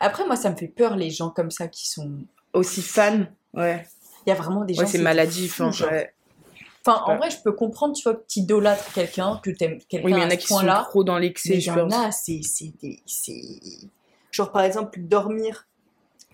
[0.00, 2.10] Après, moi, ça me fait peur, les gens comme ça qui sont.
[2.54, 3.86] Aussi fan, ouais.
[4.26, 4.82] Il y a vraiment des gens.
[4.82, 5.60] Ouais, c'est maladif.
[5.60, 6.12] hein, ouais.
[6.86, 10.06] Enfin, en vrai, je peux comprendre, tu vois, que tu idolâtres quelqu'un, que t'aimes quelqu'un
[10.06, 10.86] Oui, mais il y en a qui sont point-là.
[10.88, 12.40] trop dans l'excès, il y en a, c'est.
[14.30, 15.66] Genre, par exemple, dormir.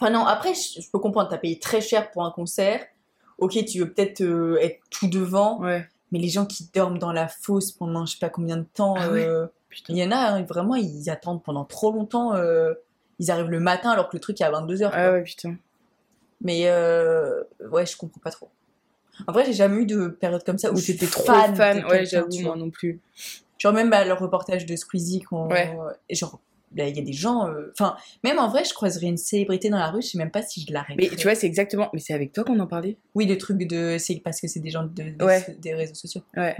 [0.00, 2.84] Enfin, non, après, je, je peux comprendre, t'as payé très cher pour un concert.
[3.38, 5.86] Ok, tu veux peut-être euh, être tout devant, Ouais.
[6.12, 8.94] mais les gens qui dorment dans la fosse pendant je sais pas combien de temps.
[8.96, 9.46] Ah euh.
[9.88, 12.34] Il y en a, hein, vraiment, ils attendent pendant trop longtemps.
[12.34, 12.74] euh,
[13.18, 14.90] ils arrivent le matin alors que le truc est à 22h.
[14.92, 15.56] Ah ouais, putain.
[16.40, 18.48] Mais ouais, je comprends pas trop.
[19.26, 22.04] En vrai, j'ai jamais eu de période comme ça où c'était trop fan, fan, ouais,
[22.04, 23.00] j'avoue, moi non plus.
[23.58, 25.24] Genre même bah, le reportage de Squeezie.
[25.30, 25.76] Ouais.
[26.08, 26.40] et genre,
[26.76, 27.48] il y a des gens...
[27.48, 30.30] euh, Enfin, même en vrai, je croiserais une célébrité dans la rue, je sais même
[30.30, 31.08] pas si je l'arrêterais.
[31.10, 31.88] Mais tu vois, c'est exactement.
[31.92, 32.96] Mais c'est avec toi qu'on en parlait?
[33.14, 33.96] Oui, le truc de...
[33.98, 35.44] C'est parce que c'est des gens de, des- Ouais.
[35.60, 36.22] des réseaux sociaux.
[36.36, 36.56] Ouais.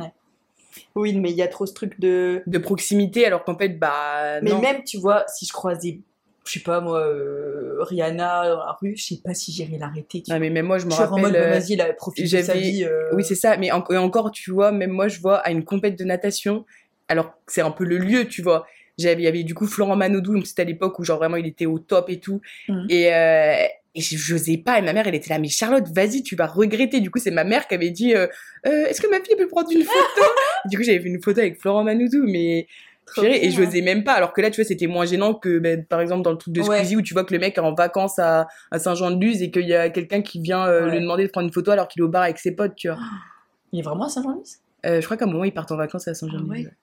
[0.97, 2.43] Oui, mais il y a trop ce truc de...
[2.47, 4.41] De proximité, alors qu'en fait, bah.
[4.43, 4.61] Mais non.
[4.61, 6.01] même, tu vois, si je croisais,
[6.45, 10.23] je sais pas moi, euh, Rihanna dans la rue, je sais pas si j'irais l'arrêter.
[10.23, 10.99] tu Non, mais même moi, je me vois.
[11.05, 11.33] Genre en rappelle.
[11.33, 12.85] mode, bah, euh, vas-y, là, profite de sa j'avais- vie.
[12.85, 13.57] euh, Oui, c'est ça.
[13.57, 16.65] Mais en- encore, tu vois, même moi, je vois à une compète de natation,
[17.09, 18.67] alors que c'est un peu le lieu, tu vois.
[18.99, 21.37] J'avais, il y avait du coup Florent Manodou, donc c'était à l'époque où genre vraiment
[21.37, 22.41] il était au top et tout.
[22.69, 22.87] Mhm.
[22.89, 23.55] Et, euh,
[23.97, 24.79] et je- j'osais pas.
[24.79, 27.01] Et ma mère, elle était là, mais Charlotte, vas-y, tu vas regretter.
[27.01, 28.27] Du coup, c'est ma mère qui avait dit, euh,
[28.67, 29.95] Euh, est-ce que ma fille peut prendre une photo?
[30.71, 32.67] Du coup, j'avais fait une photo avec Florent Manodou, mais
[33.23, 34.15] et je n'osais même pas.
[34.15, 36.55] Alors que là, tu vois, c'était moins gênant que, ben, par exemple, dans le truc
[36.55, 36.77] de Ouais.
[36.79, 39.69] Squeezie où tu vois que le mec est en vacances à, à Saint-Jean-de-Luz et qu'il
[39.69, 40.93] y a quelqu'un qui vient euh, Ouais.
[40.93, 42.89] lui demander de prendre une photo alors qu'il est au bar avec ses potes, tu
[42.89, 42.97] vois.
[43.73, 44.45] Il est vraiment à Saint-Jean-Louis
[44.87, 46.49] Euh, je crois qu'à un moment, ils partent en vacances à Saint-Jean-de-Luz.
[46.51, 46.75] Ah ouais.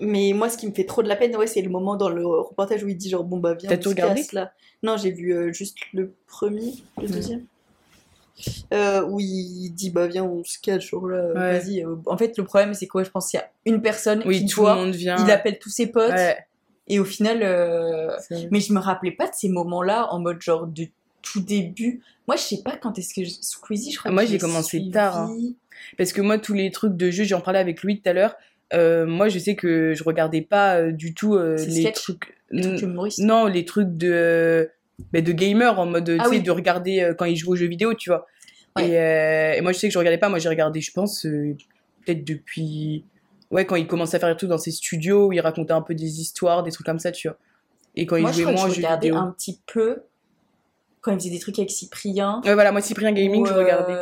[0.00, 2.08] Mais moi, ce qui me fait trop de la peine, ouais, c'est le moment dans
[2.08, 4.32] le reportage où il dit genre, bon bah viens, T'as on tout se regardé casse,
[4.32, 4.52] là.
[4.82, 7.44] Non, j'ai vu euh, juste le premier, le deuxième.
[8.72, 11.58] Euh, où il dit bah viens, on se cache, genre là, Ouais.
[11.60, 11.84] vas-y.
[11.84, 11.94] euh.
[12.06, 14.46] En fait, le problème, c'est quoi Je pense qu'il y a une personne Oui, qui
[14.46, 15.24] tout voit, le monde vient.
[15.24, 16.36] il appelle tous ses potes, Ouais,
[16.88, 17.40] et au final.
[17.42, 18.16] euh.
[18.50, 20.86] Mais je me rappelais pas de ces moments-là en mode genre de
[21.22, 22.02] tout début.
[22.26, 23.30] Moi, je sais pas quand est-ce que je...
[23.40, 24.90] Squeezie, je crois Moi, j'ai commencé suivi.
[24.90, 25.36] tard, hein.
[25.96, 28.34] Parce que moi, tous les trucs de jeu, j'en parlais avec Louis tout à l'heure.
[28.74, 32.36] Euh, moi, je sais que je regardais pas euh, du tout euh, les sketch trucs.
[32.50, 33.18] Les trucs N- humoristes.
[33.20, 34.70] Non, les trucs de,
[35.12, 36.40] bah, de gamer en mode, Ah oui.
[36.42, 38.26] de regarder quand ils jouent aux jeux vidéo, tu vois.
[38.76, 38.88] Ouais.
[38.88, 40.28] Et, et moi, je sais que je regardais pas.
[40.28, 43.04] Moi, j'ai regardé, je pense, peut-être depuis.
[43.50, 45.82] Ouais, quand il commençait à faire des trucs dans ses studios où il racontait un
[45.82, 47.36] peu des histoires, des trucs comme ça, tu vois.
[47.94, 49.16] Et quand Moi, il je jouait crois moins aux je jeux vidéo.
[49.16, 50.02] un petit peu
[51.00, 52.40] quand il faisait des trucs avec Cyprien.
[52.44, 53.92] Ouais, voilà, moi, Cyprien Gaming, je regardais.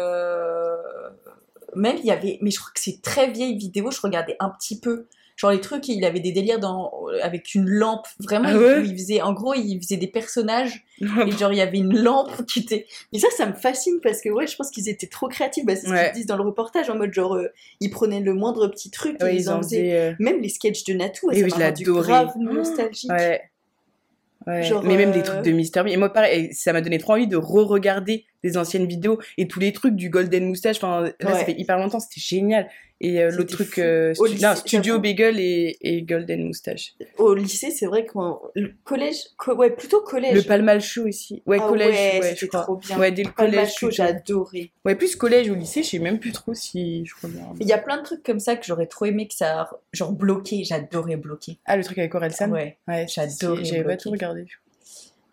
[1.75, 4.51] Même il y avait, mais je crois que c'est très vieille vidéo, je regardais un
[4.51, 5.07] petit peu.
[5.37, 6.93] Genre les trucs, il avait des délires dans...
[7.23, 8.07] avec une lampe.
[8.21, 8.79] Vraiment, Ah il- ouais?
[8.81, 11.99] où il faisait, en gros, il faisait des personnages et genre il y avait une
[11.99, 12.87] lampe qui était.
[13.13, 15.65] Mais ça, ça me fascine parce que ouais, je pense qu'ils étaient trop créatifs.
[15.65, 17.49] Bah, c'est ce qu'ils disent dans le reportage, en mode genre, euh,
[17.81, 19.93] ils prenaient le moindre petit truc et ils en faisaient.
[19.95, 22.07] euh, Même les sketchs de Natou, Et ça oui, m'a je rendu l'adorais.
[22.09, 23.11] grave nostalgique.
[23.11, 23.41] Ouais.
[24.65, 25.83] Genre, mais même euh, des trucs de Mister.
[25.87, 29.61] Et moi, pareil, ça m'a donné trop envie de re-regarder des anciennes vidéos et tous
[29.61, 30.77] les trucs du Golden Moustache.
[30.77, 31.45] Enfin, là, ça Ouais.
[31.45, 32.69] fait hyper longtemps, c'était génial.
[33.05, 35.01] Et euh, l'autre truc, euh, Au stu- lycée, non, Studio.
[35.01, 36.95] Bagel et, et Golden Moustache.
[37.19, 38.39] Au lycée, c'est vrai qu'on.
[38.55, 39.17] Le collège.
[39.39, 40.35] co- ouais, plutôt collège.
[40.37, 41.43] Le Palmal Show aussi.
[41.45, 42.61] Ouais, Ah collège, ouais, ouais, je crois.
[42.63, 42.97] trop bien.
[43.01, 43.73] Ouais, dès le collège.
[43.91, 44.71] J'ai adoré.
[44.85, 47.57] Ouais, plus collège ou lycée, je sais même plus trop si je regarde.
[47.61, 49.69] Il y a plein de trucs comme ça que j'aurais trop aimé que ça.
[49.93, 51.59] Genre bloqué, j'adorais bloquer.
[51.65, 52.79] Ah, le truc avec Orelsan Ouais.
[52.87, 54.45] Ouais, J'adorais J'avais pas tout regardé.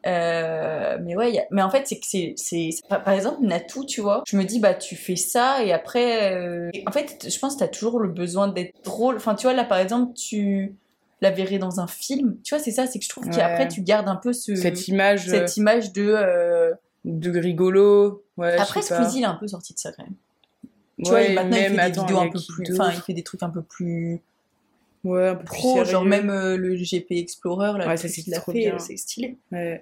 [0.05, 2.05] Euh, mais ouais, a- mais en fait, c'est que
[2.37, 6.33] c'est, par exemple, Natou, tu vois, je me dis, bah, tu fais ça et après,
[6.33, 9.15] euh, en fait, je pense que t'as toujours le besoin d'être drôle.
[9.17, 10.75] Enfin, tu vois, là, par exemple, tu
[11.21, 12.37] la verrais dans un film.
[12.43, 13.35] Tu vois, c'est ça, c'est que je trouve Ouais.
[13.35, 16.13] qu'après, tu gardes un peu ce, Cette image euh, cette image de.
[16.15, 16.73] euh,
[17.05, 18.23] de rigolo.
[18.37, 18.81] Ouais, Après.
[18.81, 20.15] Squeezie, il est un peu sorti de ça quand même.
[21.03, 22.73] Tu Ouais, vois, maintenant, il fait des attends, vidéos un a peu plus.
[22.73, 24.21] Enfin, il fait des trucs un peu plus
[25.05, 26.09] Ouais, un peu plus pro, genre sérieux.
[26.09, 29.37] même euh, le GP Explorer, là, Ouais, ça, c'est qu'il a fait, euh, c'est stylé.
[29.51, 29.81] Ouais.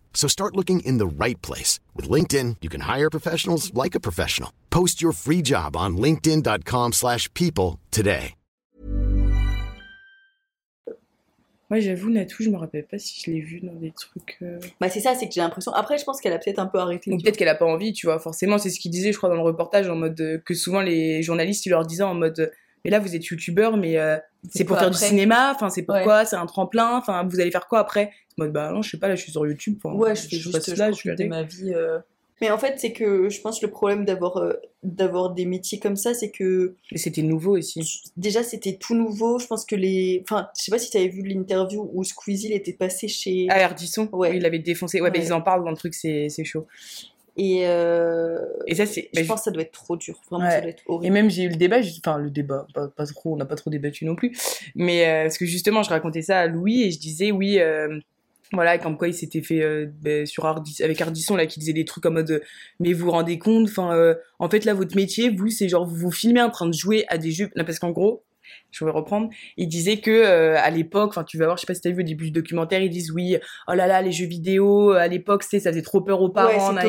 [0.13, 1.79] So start looking in the right place.
[1.95, 4.49] With LinkedIn, you can hire professionals like a professional.
[4.69, 8.35] Post your free job on linkedin.com/people slash people today.
[11.69, 14.35] Ouais, j'avoue, Natou, je me rappelle pas si je l'ai vu dans des trucs.
[14.41, 15.71] euh, Bah, c'est ça, c'est que j'ai l'impression.
[15.71, 17.13] Après, je pense qu'elle a peut-être un peu arrêté.
[17.13, 18.19] Ou peut-être qu'elle a pas envie, tu vois.
[18.19, 20.81] Forcément, c'est ce qu'il disait, je crois, dans le reportage, en mode euh, que souvent
[20.81, 22.51] les journalistes, ils leur disaient en mode.
[22.83, 24.17] Mais là, vous êtes youtubeur, mais euh,
[24.49, 27.67] c'est pour faire du cinéma, enfin, c'est pourquoi, c'est un tremplin, enfin, vous allez faire
[27.67, 28.11] quoi après?
[28.39, 29.77] En mode, bah non, je sais pas, là, je suis sur YouTube.
[29.83, 31.27] enfin, Ouais, je fais sais juste je là, je aller.
[31.27, 31.73] ma vie.
[31.75, 31.99] euh.
[32.41, 35.95] Mais en fait, c'est que je pense le problème d'avoir euh, d'avoir des métiers comme
[35.95, 38.01] ça, c'est que Et c'était nouveau aussi.
[38.17, 39.37] déjà c'était tout nouveau.
[39.37, 40.23] Je pense que les.
[40.23, 43.45] Enfin, je sais pas si tu avais vu l'interview où Squeezie il était passé chez.
[43.51, 44.35] Ah, Ardisson, Ouais.
[44.37, 45.01] il l'avait défoncé.
[45.01, 45.25] Ouais, bah, Ouais.
[45.25, 46.65] ils en parlent dans le truc, c'est c'est chaud.
[47.37, 49.09] Et, euh, Et ça, c'est.
[49.13, 50.19] je bah, pense que ça doit être trop dur.
[50.29, 50.51] Vraiment, Ouais.
[50.51, 51.13] ça doit être Et horrible.
[51.13, 53.69] même j'ai eu le débat, enfin le débat, pas, pas trop, on n'a pas trop
[53.69, 54.35] débattu non plus,
[54.75, 57.99] mais euh, parce que justement je racontais ça à Louis et je disais oui, euh,
[58.53, 61.85] voilà, comme quoi il s'était fait ben, sur Ardis, avec Ardisson là qui disait des
[61.85, 62.41] trucs en mode
[62.81, 65.95] mais vous vous rendez compte, enfin en fait là votre métier vous c'est genre vous
[65.95, 68.23] vous filmez en train de jouer à des jeux, non, parce qu'en gros
[68.71, 69.29] je vais reprendre.
[69.57, 71.91] Il disait que euh, à l'époque, enfin tu vas voir, je sais pas si t'as
[71.91, 75.07] vu au début du documentaire, ils disent oui, oh là là les jeux vidéo à
[75.07, 76.81] l'époque c'était ça faisait trop peur aux parents, Ouais,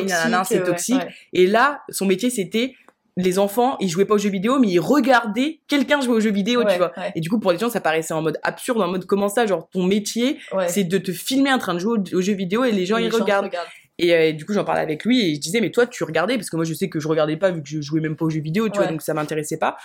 [0.45, 1.13] c'est toxique, c'est ouais, ouais.
[1.33, 2.73] Et là, son métier, c'était
[3.15, 6.31] les enfants, ils jouaient pas aux jeux vidéo, mais ils regardaient quelqu'un jouer aux jeux
[6.31, 6.91] vidéo, tu vois.
[7.15, 9.45] Et du coup, pour les gens, ça paraissait en mode absurde, en mode comment ça,
[9.45, 12.71] genre ton métier, c'est de te filmer en train de jouer aux, jeux vidéo et
[12.71, 13.45] les gens ils gens regardent.
[13.45, 13.67] regardent.
[13.99, 16.35] Et euh, du coup, j'en parlais avec lui et je disais, mais toi, tu regardais
[16.35, 18.25] parce que moi, je sais que je regardais pas vu que je jouais même pas
[18.25, 19.77] aux jeux vidéo, tu vois, donc ça m'intéressait pas.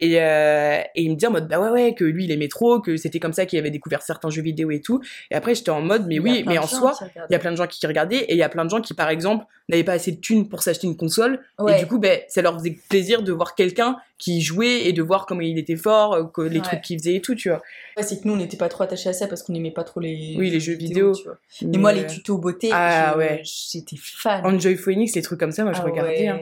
[0.00, 2.48] Et, euh, et il me dit en mode, bah ouais, ouais, que lui, il aimait
[2.48, 5.00] trop, que c'était comme ça qu'il avait découvert certains jeux vidéo et tout.
[5.30, 6.94] Et après, j'étais en mode, mais Il oui, mais en soi,
[7.28, 8.80] il y a plein de gens qui regardaient et il y a plein de gens
[8.80, 11.40] qui, par exemple, n'avaient pas assez de thunes pour s'acheter une console.
[11.58, 11.76] Ouais.
[11.76, 15.02] Et du coup, ben, ça leur faisait plaisir de voir quelqu'un qui jouait et de
[15.02, 16.62] voir comment il était fort, euh, que les Ouais.
[16.62, 17.62] trucs qu'il faisait et tout, tu vois.
[17.96, 19.84] Ouais, c'est que nous, on n'était pas trop attachés à ça parce qu'on n'aimait pas
[19.84, 21.14] trop les, Oui, les jeux vidéo.
[21.14, 21.38] tu vois.
[21.62, 23.42] Et moi, les Mais, tutos beauté, Ah, ouais.
[23.44, 24.44] j'étais fan.
[24.44, 26.26] Enjoy Phoenix, les trucs comme ça, moi, je Ah regardais.
[26.28, 26.40] hein.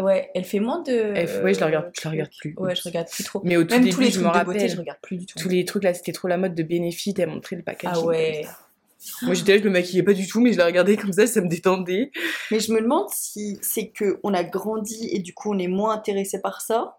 [0.00, 0.30] Ouais.
[0.34, 0.92] Elle fait moins de.
[0.92, 2.54] Elle- ouais, je la regarde- je la regarde plus.
[2.58, 3.40] Ouais, je regarde plus trop.
[3.44, 4.70] Mais au tout Même début, tous les je trucs me de beauté, rappelle.
[4.70, 5.38] je regarde plus du tout.
[5.38, 8.02] Tous les trucs là, c'était trop la mode de Benefit, elle montrait le packaging.
[8.02, 8.44] Ah ouais.
[9.22, 11.26] Moi, j'étais là, je me maquillais pas du tout, mais je la regardais comme ça,
[11.26, 12.10] ça me détendait.
[12.50, 15.66] Mais je me demande si c'est que on a grandi et du coup on est
[15.68, 16.96] moins intéressé par ça.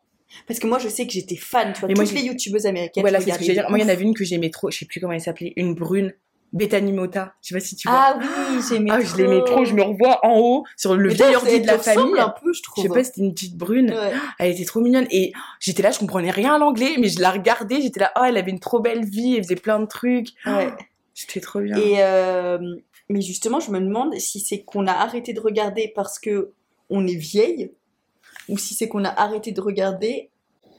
[0.48, 2.28] Parce que moi je sais que j'étais fan, tu vois, Mais moi, toutes j'ai- les
[2.28, 3.02] youtubeuses américaines.
[3.02, 3.70] Voilà, je c'est ce que j'allais dire.
[3.70, 5.54] Moi, il y en avait une que j'aimais trop, je sais plus comment elle s'appelait,
[5.56, 6.14] une brune,
[6.56, 7.36] Bethany Mota.
[7.42, 7.98] Je sais pas si tu vois.
[8.00, 11.36] Ah oui, j'aimais Ah, je l'aimais trop, je me revois en haut, sur le vieil
[11.36, 12.18] ordi de la famille.
[12.20, 12.84] un peu, je Je trouve.
[12.84, 13.92] sais pas, c'était une petite brune.
[13.92, 14.14] Ouais.
[14.40, 15.06] Elle était trop mignonne.
[15.12, 18.24] Et j'étais là, je comprenais rien à l'anglais, mais je la regardais, j'étais là, oh,
[18.26, 20.30] elle avait une trop belle vie, elle faisait plein de trucs.
[20.46, 20.70] Ouais.
[21.14, 21.76] C'était trop bien.
[21.78, 22.58] Et euh,
[23.10, 26.52] mais justement, je me demande si c'est qu'on a arrêté de regarder parce que
[26.90, 27.72] on est vieille,
[28.48, 30.30] ou si c'est qu'on a arrêté de regarder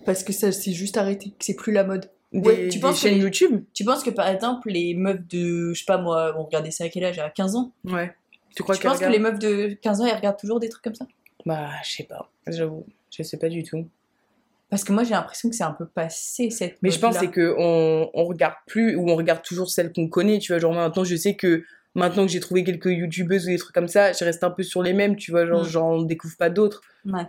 [0.07, 2.11] parce que ça s'est juste arrêté, que c'est plus la mode.
[2.41, 4.95] Des, Ouais, tu des penses que chaînes les- YouTube Tu penses que par exemple les
[4.95, 7.73] meufs de, je sais pas moi, on regardait ça à quel âge À 15 ans
[7.85, 8.15] Ouais.
[8.55, 10.83] Tu crois Tu penses que les meufs de 15 ans elles regardent toujours des trucs
[10.85, 11.07] comme ça?
[11.47, 13.87] Bah, je sais pas, j'avoue, je sais pas du tout.
[14.69, 16.77] Parce que moi, j'ai l'impression que c'est un peu passé cette.
[16.83, 20.09] Mais je pense c'est que on, on regarde plus ou on regarde toujours celles qu'on
[20.09, 20.59] connaît, tu vois.
[20.59, 21.63] Genre maintenant, je sais que
[21.95, 24.65] maintenant que j'ai trouvé quelques youtubeuses ou des trucs comme ça, je reste un peu
[24.65, 25.47] sur les mêmes, tu vois.
[25.47, 25.69] Genre, Mm.
[25.69, 26.81] j'en découvre pas d'autres.
[27.05, 27.27] Ouais.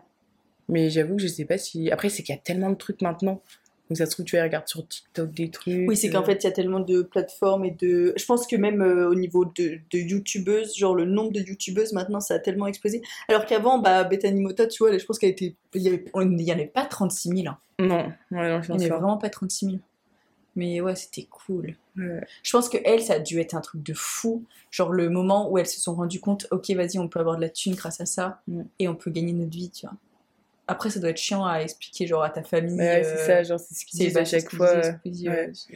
[0.67, 1.91] Mais j'avoue que je sais pas si.
[1.91, 3.41] Après, c'est qu'il y a tellement de trucs maintenant.
[3.89, 5.87] Donc ça se trouve, tu vas regarder sur TikTok des trucs.
[5.87, 8.13] Oui, c'est qu'en euh, fait, il y a tellement de plateformes et de.
[8.17, 11.93] Je pense que même euh, au niveau de, de youtubeuses, genre le nombre de youtubeuses
[11.93, 13.01] maintenant, ça a tellement explosé.
[13.29, 15.55] Alors qu'avant, bah, Bethany Mota, tu vois, elle, je pense qu'elle était.
[15.73, 16.03] Il y avait...
[16.15, 17.47] il y en avait pas 36 000.
[17.47, 17.57] hein.
[17.79, 17.95] Non,
[18.31, 18.97] ouais, non, je Il pense n'y avait pas.
[18.99, 19.77] vraiment pas 36 000.
[20.55, 21.75] Mais ouais, c'était cool.
[21.97, 22.25] Ouais.
[22.41, 24.43] Je pense que elle, ça a dû être un truc de fou.
[24.71, 27.41] Genre le moment où elles se sont rendues compte, ok, vas-y, on peut avoir de
[27.41, 28.63] la thune grâce à ça Mm.
[28.79, 29.95] et on peut gagner notre vie, tu vois.
[30.67, 32.77] Après, ça doit être chiant à expliquer, genre à ta famille.
[32.77, 34.75] Ouais, euh, c'est ça, genre, c'est ce qu'ils disent bah, à ce chaque fois.
[35.29, 35.47] ouais.
[35.47, 35.67] pense.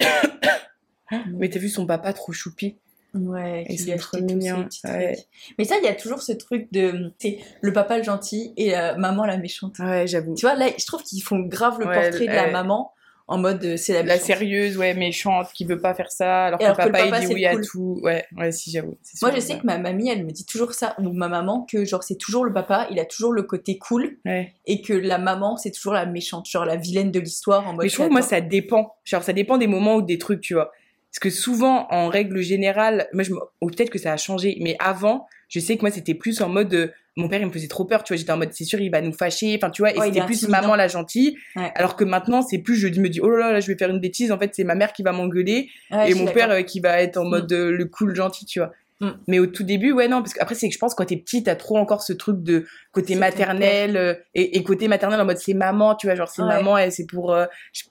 [1.38, 2.76] Mais t'as vu son papa trop choupi
[3.14, 5.12] Ouais, a trop ouais.
[5.12, 5.26] trucs.
[5.56, 7.12] Mais ça, il y a toujours ce truc de.
[7.20, 9.78] C'est le papa le gentil et la maman la méchante.
[9.78, 10.34] Ouais, j'avoue.
[10.34, 12.92] Tu vois, là, je trouve qu'ils font grave le Ouais, portrait de la maman
[13.26, 16.60] en mode euh, c'est la La sérieuse, ouais, méchante, qui veut pas faire ça, alors,
[16.60, 17.98] Et alors que que le papa, papa, il dit oui à tout.
[18.02, 18.96] Ouais, ouais, si, j'avoue.
[19.22, 21.84] Moi, je sais que ma mamie, elle me dit toujours ça, ou ma maman, que
[21.84, 24.52] genre c'est toujours le papa, il a toujours le côté cool, Ouais.
[24.66, 27.82] et que la maman, c'est toujours la méchante, genre la vilaine de l'histoire en mode.
[27.84, 28.94] Mais je trouve, moi, ça dépend.
[29.04, 30.72] Genre, ça dépend des moments ou des trucs, tu vois.
[31.10, 34.76] Parce que souvent, en règle générale, moi, je ou peut-être que ça a changé, mais
[34.80, 37.68] avant, je sais que moi, c'était plus en mode, euh, mon père, il me faisait
[37.68, 39.82] trop peur, tu vois, j'étais en mode, c'est sûr, il va nous fâcher, enfin, tu
[39.82, 40.60] vois, et il c'était plus intimidant.
[40.62, 41.70] maman la gentille, Ouais.
[41.76, 43.90] alors que maintenant, c'est plus, je me dis, oh là là, là, je vais faire
[43.90, 46.62] une bêtise, en fait, c'est ma mère qui va m'engueuler, Ouais, et mon père euh,
[46.62, 47.30] qui va être en Mm.
[47.30, 48.72] mode euh, le cool gentil, tu vois.
[49.00, 49.10] Mm.
[49.28, 51.42] Mais au tout début, ouais, non, parce qu'après, c'est que je pense, quand t'es petit,
[51.44, 55.38] t'as trop encore ce truc de côté maternel, euh, et, et côté maternel en mode
[55.38, 56.48] c'est maman, tu vois, genre c'est Ouais.
[56.48, 57.30] maman, et c'est pour,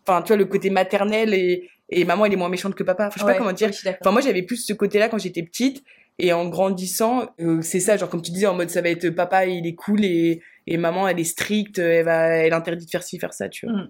[0.05, 3.07] enfin, tu vois, le côté maternel, et, et maman, elle est moins méchante que papa.
[3.07, 3.69] Enfin, je sais pas comment dire.
[4.01, 5.83] Enfin, moi, j'avais plus ce côté-là quand j'étais petite,
[6.19, 9.09] et en grandissant, euh, c'est ça, genre, comme tu disais, en mode ça va être
[9.09, 12.89] papa, il est cool, et, et maman, elle est stricte, elle va, elle interdit de
[12.91, 13.75] faire ci, faire ça, tu vois.
[13.75, 13.89] Mm.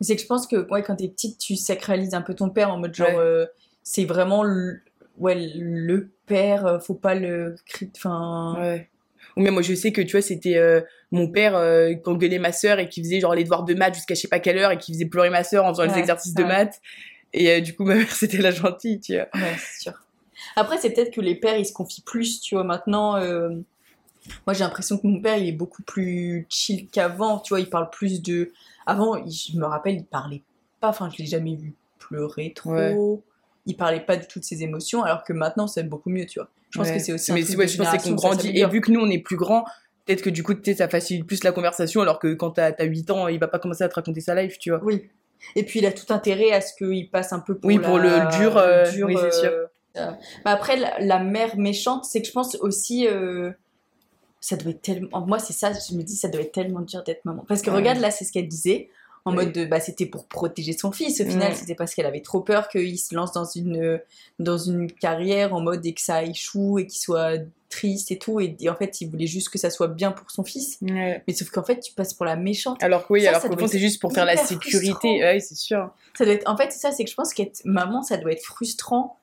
[0.00, 2.50] Mais c'est que je pense que ouais, quand t'es petite, tu sacralises un peu ton
[2.50, 3.16] père en mode genre, Ouais.
[3.18, 3.46] euh,
[3.82, 4.80] c'est vraiment le,
[5.18, 7.54] ouais, le père, euh, faut pas le.
[7.96, 8.56] Enfin.
[8.60, 8.88] Ouais.
[9.36, 10.80] Ou même moi je sais que tu vois c'était euh,
[11.12, 13.94] mon père euh, qui engueulait ma sœur et qui faisait genre les devoirs de maths
[13.94, 15.90] jusqu'à je sais pas quelle heure et qui faisait pleurer ma sœur en faisant les
[15.92, 16.80] Ouais, exercices de maths
[17.32, 19.28] et euh, du coup ma mère c'était la gentille tu vois.
[19.34, 19.92] Ouais, c'est sûr.
[20.56, 22.64] Après, c'est peut-être que les pères, ils se confient plus, tu vois.
[22.64, 23.50] Maintenant, euh,
[24.46, 27.60] moi, j'ai l'impression que mon père, il est beaucoup plus chill qu'avant, tu vois.
[27.60, 28.52] Il parle plus de.
[28.86, 30.42] Avant, il- je me rappelle, il parlait
[30.80, 32.70] pas, enfin, je l'ai jamais vu pleurer trop.
[32.72, 32.96] Ouais.
[33.66, 36.48] Il parlait pas de toutes ses émotions, alors que maintenant, c'est beaucoup mieux, tu vois.
[36.70, 36.94] Je pense Ouais.
[36.94, 38.80] que c'est aussi un mais truc ouais, de je pense qu'on ça grandit et vu
[38.80, 39.64] que nous on est plus grands
[40.06, 42.70] peut-être que du coup tu sais ça facilite plus la conversation alors que quand t'as
[42.78, 44.78] as 8 ans il va pas commencer à te raconter sa life tu vois.
[44.84, 45.08] Oui.
[45.56, 47.88] Et puis il a tout intérêt à ce qu'il passe un peu pour Oui, la-
[47.88, 49.50] pour le dur, euh, oui, c'est sûr.
[49.50, 50.10] euh, bah
[50.44, 53.06] après, la, la mère méchante, c'est que je pense aussi.
[53.08, 53.50] euh,
[54.42, 55.20] ça doit être tellement.
[55.26, 57.44] Moi, c'est ça, je me dis, ça doit être tellement dur d'être maman.
[57.46, 57.76] Parce que Ouais.
[57.76, 58.88] regarde, là, c'est ce qu'elle disait.
[59.26, 59.44] En Oui.
[59.44, 59.66] mode de.
[59.66, 61.20] Bah, c'était pour protéger son fils.
[61.20, 64.00] Au final, c'était parce qu'elle avait trop peur qu'il se lance dans une,
[64.38, 67.32] dans une carrière en mode et que ça échoue et qu'il soit
[67.68, 68.40] triste et tout.
[68.40, 70.78] Et, et en fait, il voulait juste que ça soit bien pour son fils.
[70.80, 71.22] Ouais.
[71.28, 72.82] Mais sauf qu'en fait, tu passes pour la méchante.
[72.82, 74.92] Alors que oui, Ça, alors qu'au fond c'est juste pour faire la sécurité.
[74.92, 75.10] frustrant.
[75.18, 75.90] Ouais, c'est sûr.
[76.16, 78.32] Ça doit être, en fait, c'est ça, c'est que je pense qu'être maman, ça doit
[78.32, 79.18] être frustrant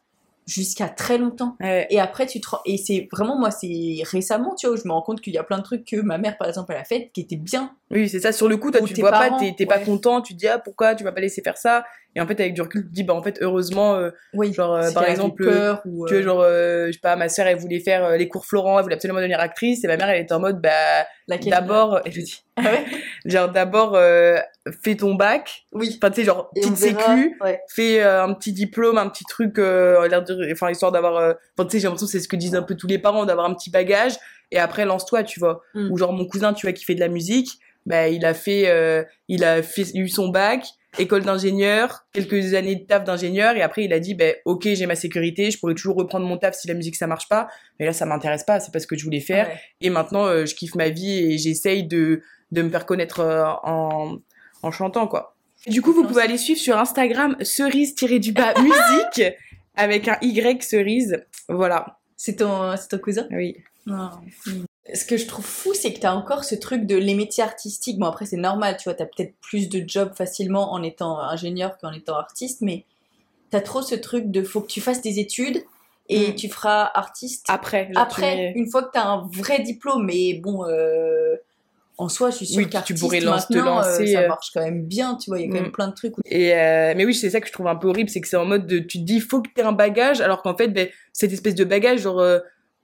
[0.47, 1.55] jusqu'à très longtemps.
[1.59, 1.85] Ouais.
[1.89, 4.87] Et après, tu te rends- Et c'est vraiment, moi, c'est récemment, tu vois, où je
[4.87, 6.81] me rends compte qu'il y a plein de trucs que ma mère, par exemple, elle
[6.81, 7.75] a fait qui étaient bien.
[7.91, 8.31] Oui, c'est ça.
[8.31, 10.47] Sur le coup, toi, tu tes vois parents, pas, t'es pas content, tu te dis,
[10.47, 11.85] ah, pourquoi tu vas pas laisser faire ça?
[12.15, 14.51] Et en fait, avec du recul, tu te dis, bah, en fait, heureusement, euh, Oui,
[14.51, 17.29] genre, euh, par exemple, peur ou, tu vois, euh, genre, euh, je sais pas, ma
[17.29, 19.97] sœur, elle voulait faire euh, les cours Florent, elle voulait absolument devenir actrice, et ma
[19.97, 22.85] mère, elle était en mode, bah, d'abord, elle dit, Ah ouais
[23.25, 24.37] genre, d'abord, euh,
[24.83, 25.67] fais ton bac.
[25.73, 25.95] Oui.
[26.01, 27.61] Enfin, tu sais, genre, Et petite sécu, ouais.
[27.69, 30.09] fais euh, un petit diplôme, un petit truc, euh,
[30.51, 32.63] enfin, histoire d'avoir, euh, enfin, tu sais, j'ai l'impression que c'est ce que disent un
[32.63, 34.13] peu tous les parents, d'avoir un petit bagage,
[34.51, 35.61] et après, lance-toi, tu vois.
[35.75, 35.91] Mm.
[35.91, 38.67] Ou genre, mon cousin, tu vois, qui fait de la musique, bah, il a fait,
[38.67, 40.65] euh, il a fait, eu son bac,
[40.99, 44.85] école d'ingénieur, quelques années de taf d'ingénieur, et après, il a dit, ben, ok, j'ai
[44.85, 47.47] ma sécurité, je pourrais toujours reprendre mon taf si la musique, ça marche pas,
[47.79, 49.59] mais là, ça m'intéresse pas, c'est pas ce que je voulais faire, Ouais.
[49.81, 52.21] et maintenant, euh, je kiffe ma vie et j'essaye de,
[52.51, 54.17] de me faire connaître euh, en,
[54.63, 55.35] en chantant, quoi.
[55.65, 59.33] Et du coup, vous pouvez aller suivre sur Instagram cerise-du-bas musique
[59.75, 61.23] avec un Y cerise.
[61.49, 61.97] Voilà.
[62.15, 62.73] C'est ton,
[63.03, 63.27] cousin?
[63.31, 63.57] Oui.
[63.85, 64.09] Non.
[64.93, 67.97] Ce que je trouve fou, c'est que t'as encore ce truc de les métiers artistiques.
[67.99, 71.77] Bon, après, c'est normal, tu vois, t'as peut-être plus de jobs facilement en étant ingénieur
[71.77, 72.85] qu'en étant artiste, mais
[73.49, 75.63] t'as trop ce truc de faut que tu fasses des études
[76.09, 76.35] et Mm.
[76.35, 77.87] tu feras artiste Après.
[77.91, 80.05] tu après, une fois que t'as un vrai diplôme.
[80.05, 81.35] Mais bon, euh,
[81.97, 84.51] en soi, je suis sûre Oui, tu pourrais lance- te euh, lancer, ça euh, marche
[84.53, 85.63] quand même bien, tu vois, il y a quand Mm.
[85.63, 86.17] même plein de trucs.
[86.17, 88.27] où- Et euh, mais oui, c'est ça que je trouve un peu horrible, c'est que
[88.27, 90.69] c'est en mode de, tu te dis faut que t'aies un bagage, alors qu'en fait,
[90.69, 92.39] ben, cette espèce de bagage, genre, euh,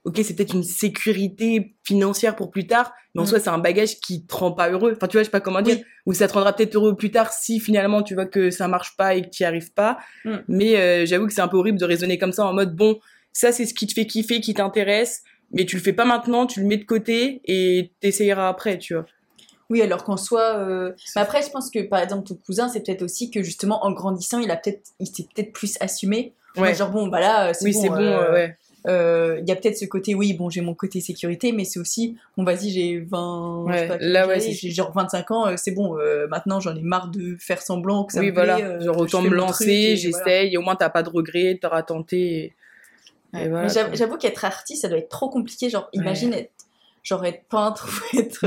[0.06, 3.28] ok, c'est peut-être une sécurité financière pour plus tard, mais en Mm.
[3.28, 4.94] soi, c'est un bagage qui te rend pas heureux.
[4.96, 5.78] Enfin, tu vois, je sais pas comment dire.
[5.78, 5.84] Oui.
[6.08, 8.96] Ou ça te rendra peut-être heureux plus tard si finalement tu vois que ça marche
[8.98, 9.98] pas et que tu arrives pas.
[10.26, 10.36] Mm.
[10.48, 13.00] Mais euh, j'avoue que c'est un peu horrible de raisonner comme ça en mode, bon,
[13.32, 16.46] ça, c'est ce qui te fait kiffer, qui t'intéresse, mais tu le fais pas maintenant,
[16.48, 19.06] tu le mets de côté et t'essayeras après, tu vois.
[19.70, 20.58] Oui, alors qu'en soit.
[20.58, 23.84] euh, Mais après, je pense que par exemple, ton cousin, c'est peut-être aussi que justement,
[23.86, 26.34] en grandissant, il a peut-être, il s'est peut-être plus assumé.
[26.58, 26.76] Ouais.
[26.76, 27.82] Genre, bon, bah là, c'est Oui, bon.
[27.82, 28.48] c'est bon, euh, euh,
[28.88, 31.80] euh, Il y a peut-être ce côté, oui, bon, j'ai mon côté sécurité, mais c'est
[31.80, 33.66] aussi, bon, vas-y, j'ai 20.
[33.68, 36.60] je sais Ouais, pas là, ouais, j'ai, genre 25 ans, euh, c'est bon, euh, maintenant
[36.60, 38.44] j'en ai marre de faire semblant que ça oui, me plaît.
[38.46, 38.58] voilà.
[38.60, 40.60] euh, Genre, autant me lancer, j'essaye, voilà.
[40.60, 42.18] au moins t'as pas de regrets, t'auras tenté.
[42.20, 42.54] Et, et
[43.36, 43.50] Ouais.
[43.50, 45.70] voilà, Mais j'avoue, qu'être artiste, ça doit être trop compliqué.
[45.70, 46.52] Genre, imagine être,
[47.04, 48.46] genre être peintre ou être.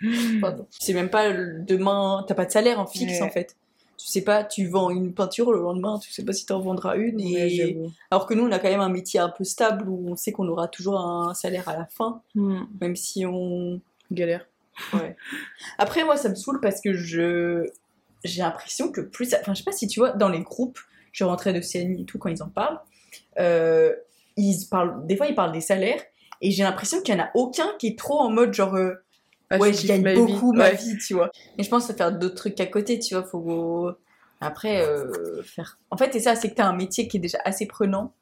[0.78, 3.56] C'est même pas demain, t'as pas de salaire en fixe en fait.
[3.98, 6.96] Tu sais pas, tu vends une peinture le lendemain, tu sais pas si t'en vendras
[6.96, 7.20] une.
[7.20, 7.76] Et...
[8.12, 10.30] Alors que nous, on a quand même un métier un peu stable où on sait
[10.32, 12.60] qu'on aura toujours un salaire à la fin, Hmm.
[12.80, 13.80] même si on.
[14.12, 14.46] Galère.
[14.94, 15.16] Ouais.
[15.78, 17.66] Après, moi, ça me saoule parce que je.
[18.24, 19.34] J'ai l'impression que plus.
[19.34, 20.78] Enfin, je sais pas si tu vois, dans les groupes,
[21.12, 22.78] je rentrais de CNI et tout quand ils en parlent,
[23.40, 23.92] euh,
[24.36, 25.04] ils parlent.
[25.06, 26.00] Des fois, ils parlent des salaires
[26.40, 28.74] et j'ai l'impression qu'il y en a aucun qui est trop en mode genre.
[28.76, 28.94] euh,
[29.56, 30.58] ouais, je gagne ma beaucoup vie.
[30.58, 30.76] ma Ouais.
[30.76, 31.30] vie, tu vois.
[31.56, 33.90] Mais je pense que faire d'autres trucs à côté, tu vois, faut.
[34.40, 35.78] Après, euh, faire.
[35.90, 38.12] En fait, c'est ça, c'est que t'as un métier qui est déjà assez prenant.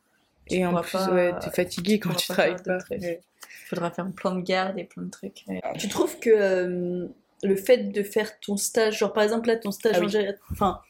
[0.48, 2.78] Tu Et en plus, pas- ouais, t'es fatigué quand tu pas travailles pas.
[2.90, 3.20] Ouais.
[3.68, 5.44] Faudra faire plein de gardes et plein de trucs.
[5.76, 7.06] Tu trouves que euh,
[7.42, 10.08] le fait de faire ton stage, genre par exemple là ton stage Ah en oui.
[10.08, 10.80] géri- enfin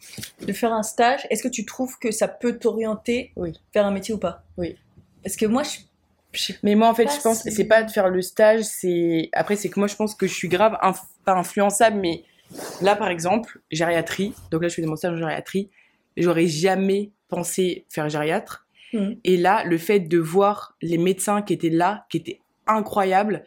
[0.46, 3.52] de faire un stage, est-ce que tu trouves que ça peut t'orienter Oui.
[3.74, 4.44] vers un métier ou pas?
[4.58, 4.76] Oui.
[5.24, 5.78] Parce que moi je,
[6.62, 9.28] Mais moi, en fait, je pense, si- c'est pas de faire le stage, c'est.
[9.32, 12.24] Après, c'est que moi, je pense que je suis grave, inf- pas influençable, mais
[12.80, 15.70] là, par exemple, gériatrie, donc là, je fais mon stage en gériatrie,
[16.16, 18.66] j'aurais jamais pensé faire gériatre.
[18.92, 19.16] Mhm.
[19.24, 23.44] Et là, le fait de voir les médecins qui étaient là, qui étaient incroyables,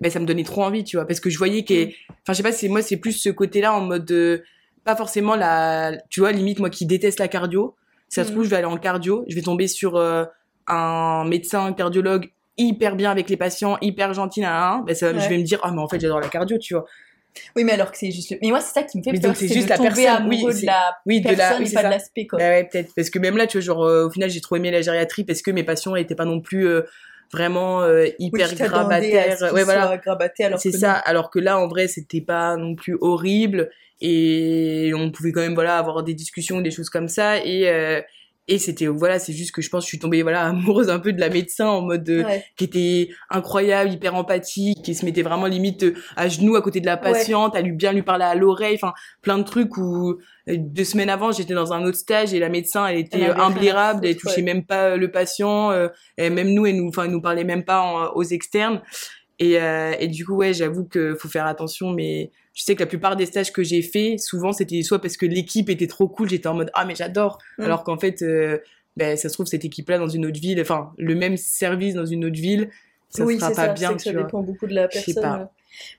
[0.00, 1.84] ben, ça me donnait trop envie, tu vois, parce que je voyais que.
[1.86, 1.90] Mhm.
[2.10, 4.10] Enfin, je sais pas, c'est moi, c'est plus ce côté-là en mode.
[4.10, 4.38] euh,
[4.84, 5.92] pas forcément la.
[6.10, 7.76] Tu vois, limite, moi qui déteste la cardio,
[8.08, 8.34] si ça se Mhm.
[8.34, 9.96] trouve, je vais aller en cardio, je vais tomber sur.
[9.96, 10.24] euh,
[10.68, 15.20] un médecin cardiologue hyper bien avec les patients, hyper gentil, nan, ben ça, Ouais.
[15.20, 16.84] je vais me dire, ah, mais en fait, j'adore la cardio, tu vois.
[17.56, 18.30] Oui, mais alors que c'est juste.
[18.30, 19.78] le- Mais moi c'est ça qui me fait Mais peur, donc, c'est juste de la
[19.78, 21.90] tomber personne, oui, de la oui, de la- personne oui, et pas de ça.
[21.90, 22.38] l'aspect quoi.
[22.38, 22.90] Bah ouais, peut-être.
[22.94, 25.24] Parce que même là, tu vois, genre, euh, au final, j'ai trop aimé la gériatrie
[25.24, 26.82] parce que mes patients étaient pas non plus euh,
[27.32, 29.38] vraiment euh, Oui, hyper à ce grabataires.
[29.54, 29.98] Ouais, voilà.
[30.58, 30.92] C'est ça.
[30.92, 33.70] Alors que là, en vrai, c'était pas non plus horrible
[34.02, 37.66] et on pouvait quand même, voilà, avoir des discussions, des choses comme ça et,
[38.48, 40.98] et c'était, voilà, c'est juste que je pense que je suis tombée, voilà, amoureuse un
[40.98, 42.44] peu de la médecin en mode, euh, Ouais.
[42.56, 46.80] qui était incroyable, hyper empathique, qui se mettait vraiment limite euh, à genoux à côté
[46.80, 50.10] de la patiente, à lui bien lui parler à l'oreille, enfin plein de trucs où
[50.48, 53.40] euh, deux semaines avant j'étais dans un autre stage et la médecin elle était Elle
[53.40, 54.42] imbérable, elle touchait ouais.
[54.42, 57.64] même pas le patient, euh, et même nous elle nous, enfin elle nous parlait même
[57.64, 58.82] pas en- aux externes.
[59.38, 62.80] Et, euh, et du coup ouais j'avoue que faut faire attention, mais je sais que
[62.80, 66.08] la plupart des stages que j'ai fait, souvent c'était soit parce que l'équipe était trop
[66.08, 67.62] cool, j'étais en mode ah mais j'adore, Mm.
[67.64, 68.58] alors qu'en fait euh,
[68.96, 71.94] ben, ça se trouve cette équipe là dans une autre ville, enfin le même service
[71.94, 72.70] dans une autre ville,
[73.08, 74.24] ça oui, sera pas ça, bien, que ça tu vois.
[74.24, 75.22] dépend beaucoup de la personne.
[75.22, 75.40] pas.
[75.40, 75.44] euh.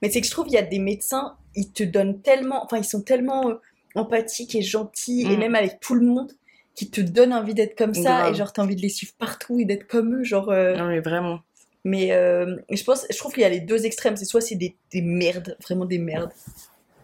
[0.01, 2.77] Mais c'est que je trouve il y a des médecins, ils te donnent tellement, enfin
[2.77, 3.55] ils sont tellement euh,
[3.95, 5.39] empathiques et gentils et Mm.
[5.39, 6.31] même avec tout le monde
[6.75, 8.31] qui te donnent envie d'être comme ça Grave.
[8.31, 10.49] et genre t'as envie de les suivre partout et d'être comme eux, genre.
[10.49, 11.39] euh, Non mais vraiment.
[11.85, 14.15] Mais euh, je pense, je trouve qu'il y a les deux extrêmes.
[14.15, 16.31] C'est soit c'est des, des merdes, vraiment des merdes.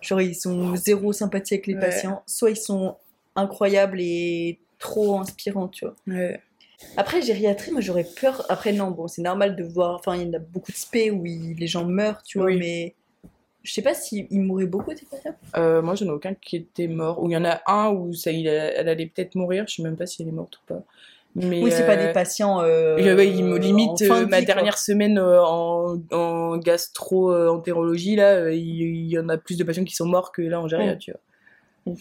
[0.02, 1.80] Genre ils sont zéro sympathiques avec les Ouais.
[1.82, 2.96] patients, soit ils sont
[3.36, 5.96] incroyables et trop inspirants, tu vois.
[6.08, 6.40] Ouais.
[6.96, 8.46] Après, gériatrie, moi j'aurais peur.
[8.48, 9.96] Après, non, bon, c'est normal de voir.
[9.96, 12.48] Enfin, il y en a beaucoup de spé où il- les gens meurent, tu vois,
[12.48, 12.58] Oui.
[12.58, 12.96] mais
[13.64, 15.36] je sais pas s'ils mouraient beaucoup, tes patients.
[15.58, 17.22] Euh, moi, j'en ai aucun qui était mort.
[17.22, 19.66] Ou il y en a un où ça, il a- elle allait peut-être mourir.
[19.68, 20.82] Je sais même pas si elle est morte ou pas.
[21.36, 22.62] Mais, Oui, c'est pas euh, des patients.
[22.62, 24.56] Euh, il y avait- il me limite euh, ma vie, quoi.
[24.56, 29.64] dernière semaine euh, en, en gastro-entérologie, là, euh, il, il y en a plus de
[29.64, 30.98] patients qui sont morts que là en géria, Mm.
[30.98, 31.96] tu vois.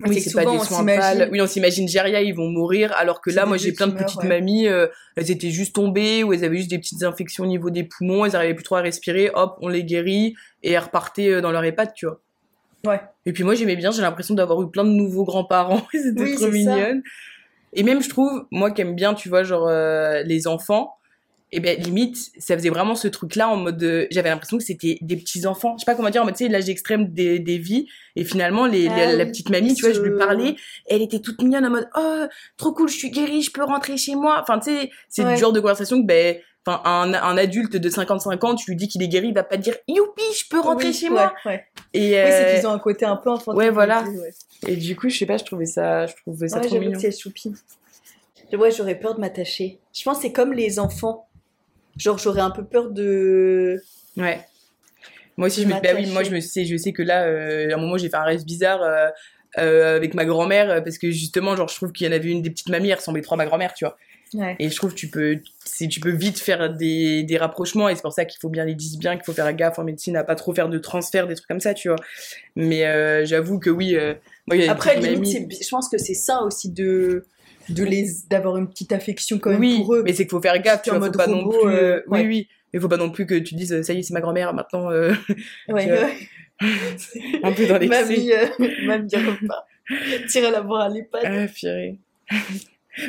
[0.00, 1.28] Mais Oui, c'est pas des soins pâles.
[1.30, 4.16] Oui, on s'imagine Géria, ils vont mourir, alors que là, moi, j'ai plein de petites
[4.22, 4.28] ouais.
[4.28, 7.70] mamies, euh, elles étaient juste tombées, ou elles avaient juste des petites infections au niveau
[7.70, 11.30] des poumons, elles arrivaient plus trop à respirer, hop, on les guérit, et elles repartaient
[11.30, 12.20] euh, dans leur EHPAD, tu vois.
[12.84, 13.00] Ouais.
[13.26, 16.34] Et puis moi, j'aimais bien, j'ai l'impression d'avoir eu plein de nouveaux grands-parents, c'était Oui,
[16.34, 16.88] trop ça.
[17.72, 20.94] Et même, je trouve, moi qui aime bien, tu vois, genre, euh, les enfants,
[21.54, 24.96] et ben limite, ça faisait vraiment ce truc-là en mode, de- j'avais l'impression que c'était
[25.02, 25.74] des petits enfants.
[25.76, 27.86] Je sais pas comment dire, en mode, tu sais, l'âge extrême des, des vies.
[28.16, 30.56] Et finalement, les, Ah la, petite mamie, tu vois, je lui parlais,
[30.86, 32.24] elle était toute mignonne en mode, oh,
[32.56, 34.38] trop cool, je suis guérie, je peux rentrer chez moi.
[34.40, 35.32] Enfin, tu sais, c'est Ouais.
[35.32, 36.36] le genre de conversation que, ben,
[36.66, 39.42] enfin, un, un adulte de 55 ans, tu lui dis qu'il est guéri, il va
[39.44, 41.34] pas te dire, youpi, je peux rentrer Oui, chez ouais, moi.
[41.46, 41.64] ouais.
[41.94, 43.56] Et, Oui, c'est euh, qu'ils ont un côté un peu enfantin.
[43.56, 44.02] ouais, voilà.
[44.04, 44.30] Ouais.
[44.68, 46.98] et du coup, je sais pas, je trouvais ça, je trouvais ça Ouais, trop mignon.
[46.98, 48.56] que.
[48.56, 49.78] Ouais, j'aurais peur de m'attacher.
[49.94, 51.26] Je pense que c'est comme les enfants.
[51.96, 53.82] Genre, j'aurais un peu peur de.
[54.16, 54.40] Ouais.
[55.38, 57.70] Moi aussi, je me, bah oui, moi, je me sais, je sais que là, euh,
[57.70, 59.08] à un moment, j'ai fait un rêve bizarre euh,
[59.58, 62.28] euh, avec ma grand-mère euh, parce que justement, genre, je trouve qu'il y en avait
[62.30, 63.96] une des petites mamies, elle ressemblait trop à ma grand-mère, tu vois.
[64.34, 64.56] Ouais.
[64.58, 65.40] Et je trouve que tu peux,
[65.78, 68.74] tu peux vite faire des, des rapprochements et c'est pour ça qu'il faut bien les
[68.74, 71.34] disent bien, qu'il faut faire gaffe en médecine à pas trop faire de transfert, des
[71.34, 71.98] trucs comme ça, tu vois.
[72.56, 74.14] Mais euh, j'avoue que oui, euh,
[74.46, 77.24] moi, y a Après, limite, je pense que c'est ça aussi de
[77.68, 80.02] de les d'avoir une petite affection quand même oui, pour eux.
[80.04, 81.74] mais c'est qu'il faut faire gaffe, tu en vois, faut mode pas non robot, plus.
[81.74, 82.20] euh, ouais.
[82.22, 84.20] Oui, oui, mais faut pas non plus que tu dises, ça y est, c'est ma
[84.20, 85.12] grand-mère, maintenant, euh,
[85.68, 86.16] Ouais, ouais.
[87.42, 88.02] un peu dans l'excès.
[88.02, 88.46] Mamie, euh,
[88.86, 89.66] mamie repas.
[90.28, 91.22] Tire la voir à l'EHPAD.
[91.24, 91.98] Ah, purée.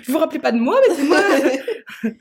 [0.06, 1.20] Vous vous rappelez pas de moi, mais c'est moi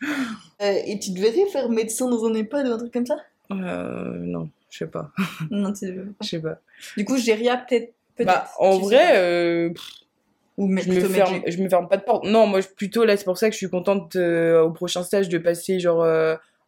[0.63, 3.17] Euh, et tu devrais faire médecin dans un EHPAD ou un truc comme ça?
[3.51, 5.11] Euh, Non, je sais pas.
[5.51, 5.87] Non, tu
[6.21, 6.61] Je sais pas.
[6.97, 7.93] Du coup, Géria, peut-être.
[8.17, 9.71] peut-être, Bah, en vrai, euh,
[10.57, 12.25] Ou je me, ferme, je me ferme pas de porte.
[12.25, 15.03] Non, moi, je- plutôt, là, c'est pour ça que je suis contente euh, au prochain
[15.03, 16.07] stage de passer, genre,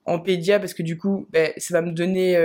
[0.06, 2.36] en pédia, parce que du coup, ben, ça va me donner.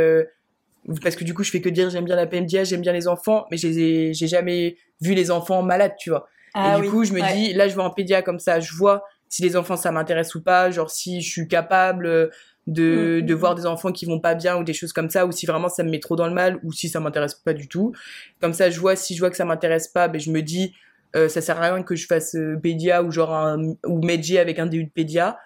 [1.01, 3.07] parce que du coup, je fais que dire j'aime bien la PMDA, j'aime bien les
[3.07, 6.27] enfants, mais j'ai j'ai jamais vu les enfants malades, tu vois.
[6.53, 7.33] Ah et du oui, coup, je me ouais.
[7.33, 10.33] dis, là, je vais en pédia comme ça, je vois si les enfants, ça m'intéresse
[10.33, 12.27] ou pas, genre si je suis capable euh,
[12.69, 13.55] de, Mm, de mm, voir mm.
[13.55, 15.83] des enfants qui vont pas bien ou des choses comme ça, ou si vraiment ça
[15.83, 17.93] me met trop dans le mal, ou si ça m'intéresse pas du tout.
[18.39, 20.73] Comme ça, je vois, si je vois que ça m'intéresse pas, ben, je me dis,
[21.15, 24.39] euh, ça sert à rien que je fasse euh, pédia ou genre un, ou médier
[24.39, 25.39] avec un DU de pédia.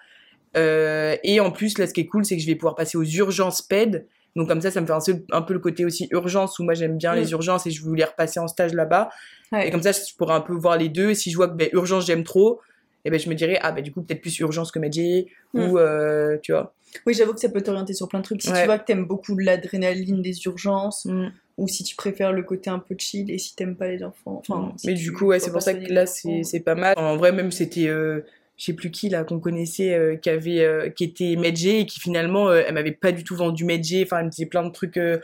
[0.56, 2.98] Euh, et en plus, là, ce qui est cool, c'est que je vais pouvoir passer
[2.98, 4.06] aux urgences PED.
[4.36, 6.64] Donc comme ça, ça me fait un, seul- un peu le côté aussi urgence, où
[6.64, 7.18] moi j'aime bien Mm.
[7.18, 9.10] les urgences et je voulais repasser en stage là-bas.
[9.52, 9.68] Ouais.
[9.68, 11.10] Et comme ça, je pourrais un peu voir les deux.
[11.10, 12.60] Et si je vois que ben, urgence, j'aime trop,
[13.04, 15.60] et ben, je me dirais, ah ben du coup, peut-être plus urgence que Mm.
[15.60, 16.72] ou euh, tu vois.
[17.06, 18.42] Oui, j'avoue que ça peut t'orienter sur plein de trucs.
[18.42, 18.60] Si Ouais.
[18.60, 21.28] tu vois que t'aimes beaucoup l'adrénaline des urgences, Mm.
[21.58, 24.42] ou si tu préfères le côté un peu chill, et si t'aimes pas les enfants.
[24.48, 26.94] Enfin, si mais du coup, ouais, c'est pour ça que là, c'est pas mal.
[26.96, 28.20] En vrai, même, c'était, euh,
[28.56, 31.86] je sais plus qui, là, qu'on connaissait, euh, qui avait, euh, qui était Medjay, et
[31.86, 34.62] qui finalement, euh, elle m'avait pas du tout vendu Medjay, enfin, elle me disait plein
[34.62, 35.18] de trucs, euh,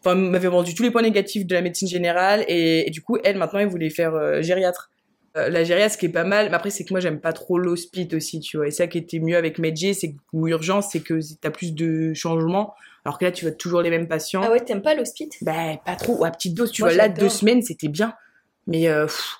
[0.00, 3.02] enfin, elle m'avait vendu tous les points négatifs de la médecine générale, et, et du
[3.02, 4.90] coup, elle, maintenant, elle voulait faire gériatre.
[5.34, 7.56] La gériatre, ce qui est pas mal, mais après, c'est que moi, j'aime pas trop
[7.56, 8.66] l'hospite aussi, tu vois.
[8.66, 11.72] Et ça qui était mieux avec Medjay, c'est que, ou urgence, c'est que t'as plus
[11.72, 12.74] de changements,
[13.06, 14.42] alors que là, tu vois toujours les mêmes patients.
[14.44, 15.42] Ah ouais, t'aimes pas l'hospice?
[15.42, 16.98] Ben, pas trop, ou à petite dose, tu Moi, vois.
[16.98, 18.12] Là, deux semaines, c'était bien.
[18.66, 19.38] Mais, pff,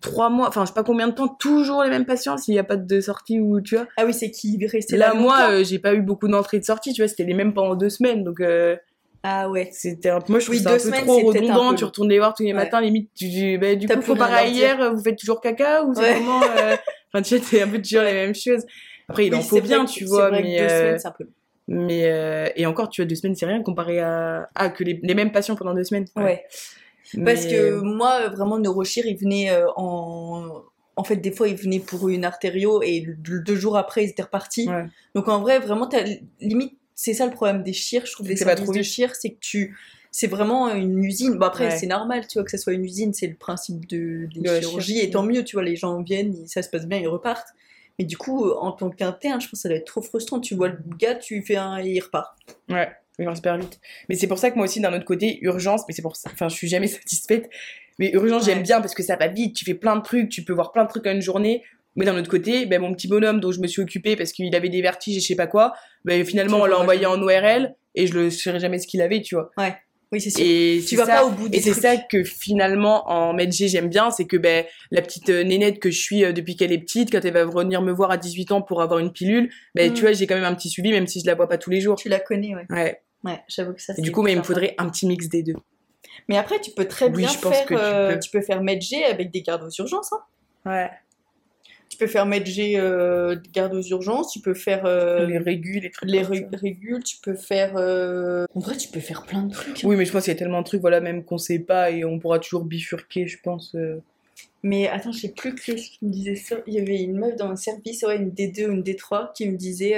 [0.00, 2.60] trois mois, enfin, je sais pas combien de temps, toujours les mêmes patients s'il n'y
[2.60, 3.86] a pas de sortie ou, tu vois.
[3.96, 6.60] Ah oui, c'est qui restait Là, là moi, euh, j'ai pas eu beaucoup d'entrées et
[6.60, 8.76] de sorties, tu vois, c'était les mêmes pendant deux semaines, donc, euh,
[9.22, 9.68] Ah ouais.
[9.72, 11.46] c'était un peu, moi, je trouve Oui, ça deux un peu semaines, trop peut-être un
[11.54, 12.56] redondant, peu tu retournes les voir tous les Ouais.
[12.58, 15.94] matins, limite, tu dis, bah, du coup, comparé à hier, vous faites toujours caca, ou
[15.94, 16.14] c'est Ouais.
[16.14, 16.76] comment, euh,
[17.12, 18.64] enfin, tu vois, c'est un peu toujours les mêmes choses.
[19.08, 21.14] Après, il Oui, en faut bien, que- tu vois, mais, deux euh, semaines, c'est un
[21.18, 21.24] peu
[21.72, 24.98] mais, euh, et encore, tu vois, deux semaines, c'est rien comparé à, ah, que les,
[25.04, 26.04] les mêmes patients pendant deux semaines.
[26.16, 26.44] Ouais.
[27.24, 30.62] Parce que moi, vraiment, Neurochir, il venait euh, en.
[30.96, 34.22] En fait, des fois, il venait pour une artério et deux jours après, ils étaient
[34.22, 34.68] repartis.
[34.68, 34.84] Ouais.
[35.14, 35.88] Donc, en vrai, vraiment,
[36.40, 38.82] limite, c'est ça le problème des chires, je trouve, des C'est pas services trop de
[38.82, 39.76] chires, c'est que tu.
[40.12, 41.36] C'est vraiment une usine.
[41.38, 41.78] Bon, après, Ouais.
[41.78, 44.46] c'est normal, tu vois, que ça soit une usine, c'est le principe de, des De
[44.48, 44.60] chirurgies.
[44.60, 44.98] chirurgie.
[44.98, 47.48] Et tant mieux, tu vois, les gens viennent, ça se passe bien, ils repartent.
[47.98, 50.40] Mais du coup, en tant qu'interne, je pense que ça doit être trop frustrant.
[50.40, 52.36] Tu vois le gars, tu fais un et il repart.
[52.68, 52.90] Ouais,
[53.34, 53.80] super vite.
[54.08, 56.30] Mais c'est pour ça que moi aussi, d'un autre côté, urgence, mais c'est pour ça,
[56.32, 57.48] enfin, je suis jamais satisfaite.
[57.98, 60.42] Mais urgence, j'aime bien parce que ça va vite, tu fais plein de trucs, tu
[60.42, 61.62] peux voir plein de trucs en une journée.
[61.96, 64.54] Mais d'un autre côté, ben, mon petit bonhomme dont je me suis occupée parce qu'il
[64.54, 67.74] avait des vertiges et je sais pas quoi, ben, finalement, on l'a envoyé en ORL
[67.94, 69.50] et je le saurais jamais ce qu'il avait, tu vois.
[69.58, 69.74] Ouais.
[70.12, 70.40] Oui, c'est sûr.
[70.44, 73.68] Et Tu vas ça- pas au bout des Et c'est ça que finalement en MedG
[73.68, 76.72] j'aime bien, c'est que ben la petite euh, nénette que je suis euh, depuis qu'elle
[76.72, 79.50] est petite, quand elle va venir me voir à 18 ans pour avoir une pilule,
[79.76, 79.94] ben Mm.
[79.94, 81.70] tu vois j'ai quand même un petit suivi même si je la vois pas tous
[81.70, 81.94] les jours.
[81.94, 82.66] Tu la connais, ouais.
[82.70, 83.00] Ouais.
[83.24, 85.42] Ouais, j'avoue que ça Et du coup mais il me faudrait un petit mix des
[85.42, 85.56] deux.
[86.28, 87.66] Mais après, tu peux très Oui, bien je pense faire.
[87.66, 88.20] que tu euh, peux.
[88.20, 90.12] tu peux faire Medg avec des gardes aux urgences.
[90.12, 90.20] Hein.
[90.66, 90.90] Ouais.
[91.88, 94.32] Tu peux faire Medg euh, garde aux urgences.
[94.32, 96.08] Tu peux faire euh, les régules, les trucs.
[96.10, 97.02] les ré- régules.
[97.04, 97.76] Tu peux faire.
[97.76, 99.84] euh, En vrai, tu peux faire plein de trucs.
[99.84, 99.88] hein.
[99.88, 101.90] Oui mais je pense qu'il y a tellement de trucs voilà même qu'on sait pas
[101.90, 103.76] et on pourra toujours bifurquer je pense.
[104.62, 106.56] Mais attends, je sais plus qui me disait ça.
[106.66, 109.48] Il y avait une meuf dans le service, ouais, une D2 ou une D3, qui
[109.48, 109.96] me disait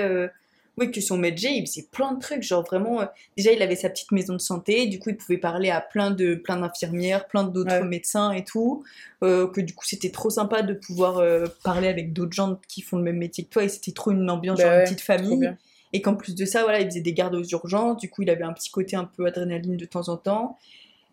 [0.79, 2.43] oui, que son Medg, il faisait plein de trucs.
[2.43, 3.05] Genre vraiment, euh,
[3.37, 6.11] déjà, il avait sa petite maison de santé, du coup, il pouvait parler à plein
[6.11, 7.85] de plein d'infirmières, plein d'autres Ouais.
[7.85, 8.85] médecins et tout.
[9.23, 12.81] euh, que du coup, c'était trop sympa de pouvoir euh, parler avec d'autres gens qui
[12.83, 14.85] font le même métier que toi, et c'était trop une ambiance, Bah genre ouais, une
[14.87, 15.53] petite famille.
[15.93, 18.31] Et qu'en plus de ça, voilà, il faisait des gardes aux urgences, du coup, il
[18.31, 20.59] avait un petit côté un peu adrénaline de temps en temps.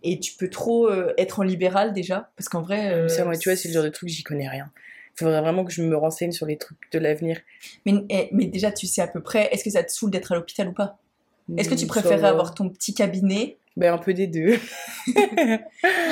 [0.04, 3.10] Et tu peux trop être en libéral déjà, parce qu'en vrai.
[3.10, 4.72] Ça moi tu vois c'est le genre de truc j'y connais rien.
[5.16, 7.40] Faudrait vraiment que je me renseigne sur les trucs de l'avenir.
[7.86, 10.32] Mais, eh, mais déjà, tu sais à peu près, est-ce que ça te saoule d'être
[10.32, 10.98] à l'hôpital ou pas?
[11.58, 13.58] Est-ce que tu Mm, préférerais avoir ton petit cabinet?
[13.76, 14.58] Ben, un peu des deux.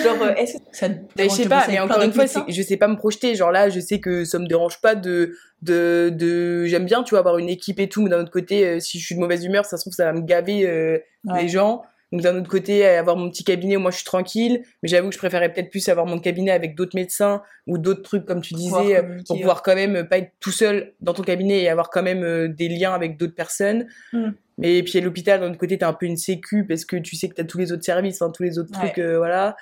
[0.03, 2.13] Genre, euh, est-ce que ça te Ben, je dérange sais de pas, mais encore une
[2.13, 3.35] fois, je sais pas me projeter.
[3.35, 7.11] Genre là, je sais que ça me dérange pas de, de, de, j'aime bien, tu
[7.11, 9.19] vois, avoir une équipe et tout, mais d'un autre côté, euh, si je suis de
[9.19, 11.41] mauvaise humeur, ça se trouve, ça va me gaver euh, Ouais.
[11.43, 11.81] les gens.
[12.11, 15.09] Donc d'un autre côté, avoir mon petit cabinet où moi je suis tranquille, mais j'avoue
[15.09, 18.41] que je préférais peut-être plus avoir mon cabinet avec d'autres médecins ou d'autres trucs comme
[18.41, 21.63] tu disais, euh, pour pouvoir quand même euh, pas être tout seul dans ton cabinet
[21.63, 23.87] et avoir quand même euh, des liens avec d'autres personnes.
[24.13, 24.29] Mm.
[24.57, 27.15] Mais puis à l'hôpital, d'un autre côté, t'as un peu une sécu parce que tu
[27.15, 28.87] sais que t'as tous les autres services, hein, tous les autres Ouais.
[28.87, 29.55] trucs, euh, voilà.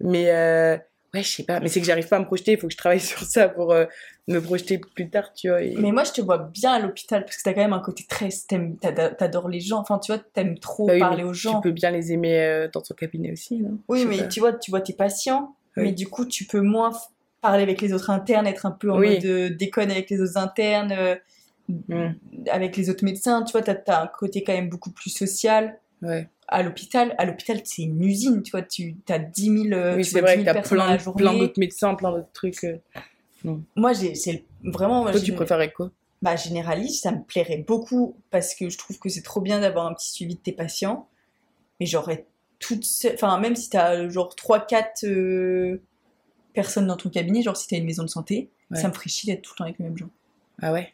[0.00, 0.78] Mais euh,
[1.14, 1.60] ouais, je sais pas.
[1.60, 2.52] Mais c'est que j'arrive pas à me projeter.
[2.52, 3.86] Il faut que je travaille sur ça pour euh,
[4.26, 5.62] me projeter plus tard, tu vois.
[5.62, 7.80] et- Mais moi, je te vois bien à l'hôpital parce que t'as quand même un
[7.80, 8.28] côté très.
[9.18, 9.78] T'adores les gens.
[9.80, 11.60] Enfin, tu vois, t'aimes trop Bah oui, parler aux gens.
[11.60, 13.78] Tu peux bien les aimer euh, dans ton cabinet aussi, non?
[13.88, 14.26] Oui, mais pas.
[14.28, 15.84] tu vois, tu vois tes patients, Oui.
[15.84, 16.92] mais du coup, tu peux moins
[17.40, 19.14] parler avec les autres internes, être un peu en Oui.
[19.14, 21.14] mode euh, déconne avec les autres internes, euh,
[21.88, 22.12] Mm.
[22.50, 23.42] avec les autres médecins.
[23.42, 25.78] Tu vois, t'as as un côté quand même beaucoup plus social.
[26.00, 26.26] Ouais.
[26.50, 30.02] À l'hôpital, à l'hôpital, c'est une usine, tu vois, tu as 10 000, euh, oui,
[30.02, 31.22] tu c'est vois vrai 10 que 000 t'as personnes plein, la journée.
[31.22, 32.64] plein d'autres médecins, plein d'autres trucs.
[32.64, 32.78] euh.
[33.76, 35.90] Moi, c'est vraiment, Toi, tu préférais quoi?
[36.22, 39.86] Bah, généraliste, ça me plairait beaucoup parce que je trouve que c'est trop bien d'avoir
[39.86, 41.06] un petit suivi de tes patients.
[41.78, 42.26] Mais j'aurais
[42.58, 45.80] toute seule, enfin, même si t'as genre 3-4 euh,
[46.54, 48.80] personnes dans ton cabinet, genre si t'as une maison de santé, Ouais.
[48.80, 50.10] ça me ferait chier d'être tout le temps avec les mêmes gens.
[50.60, 50.92] Ah ouais?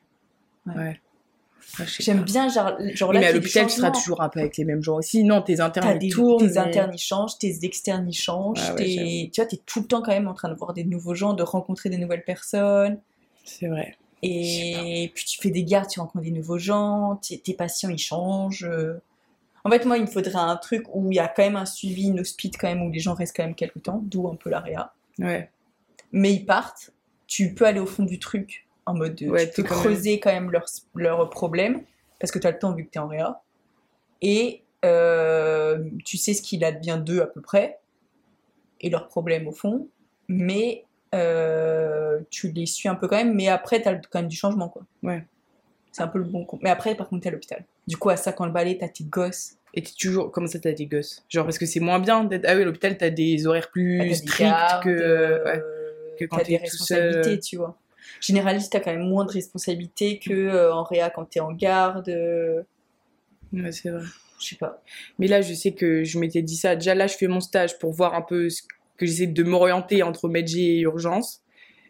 [0.66, 0.74] Ouais.
[0.76, 1.00] Ouais.
[1.78, 4.40] Ah, J'aime bien, genre, genre Oui, là, mais à l'hôpital, tu seras toujours un peu
[4.40, 5.24] avec les mêmes gens aussi.
[5.24, 6.38] Non, tes internes, des, tournent.
[6.38, 8.60] tes mais- internes, ils changent, tes externes, ils changent.
[8.62, 10.84] Ah ouais, tu vois, t'es tout le temps quand même en train de voir des
[10.84, 12.98] nouveaux gens, de rencontrer des nouvelles personnes.
[13.44, 13.96] C'est vrai.
[14.22, 17.98] Et puis tu fais des gardes, tu rencontres des nouveaux gens, tes, tes patients ils
[17.98, 18.64] changent.
[18.64, 18.94] euh.
[19.64, 21.66] En fait, moi, il me faudrait un truc où il y a quand même un
[21.66, 24.34] suivi, une hospite quand même, où les gens restent quand même quelques temps, d'où un
[24.36, 24.92] peu l'AREA.
[25.18, 25.50] Ouais.
[26.12, 26.90] Mais ils partent,
[27.26, 29.80] tu peux aller au fond du truc, en mode de, Ouais, tu peux t'es même-
[29.82, 31.82] creuser quand même leurs leurs problèmes,
[32.20, 33.40] parce que tu as le temps vu que tu es en réa.
[34.22, 37.78] Et euh, tu sais ce qu'il advient d'eux à peu près,
[38.80, 39.88] et leurs problèmes au fond,
[40.28, 44.28] mais euh, tu les suis un peu quand même, mais après, tu as quand même
[44.28, 44.82] du changement, quoi.
[45.02, 45.24] Ouais.
[45.92, 46.46] C'est un peu le bon.
[46.60, 47.64] Mais après, par contre, t'es à l'hôpital.
[47.86, 49.54] Du coup, à ça, quand le balai, t'as tes gosses.
[49.74, 50.30] Et t'es toujours.
[50.32, 51.24] Comment ça, t'as des gosses?
[51.28, 52.44] Genre, parce que c'est moins bien d'être.
[52.48, 54.50] Ah oui, à l'hôpital, t'as des horaires plus stricts
[54.82, 54.88] que.
[54.88, 55.62] euh, ouais,
[56.18, 56.98] que quand t'as des t'es tout seul.
[57.00, 57.78] responsabilités, tu vois.
[58.20, 62.08] Généraliste, t'as quand même moins de responsabilités que euh, en réa quand t'es en garde.
[62.08, 62.62] euh,
[63.52, 64.04] Ouais, c'est vrai.
[64.40, 64.82] je sais pas.
[65.18, 66.74] Mais là, je sais que je m'étais dit ça.
[66.76, 68.62] Déjà, là, je fais mon stage pour voir un peu ce
[68.96, 71.43] que j'essaie de m'orienter entre Medji et urgence.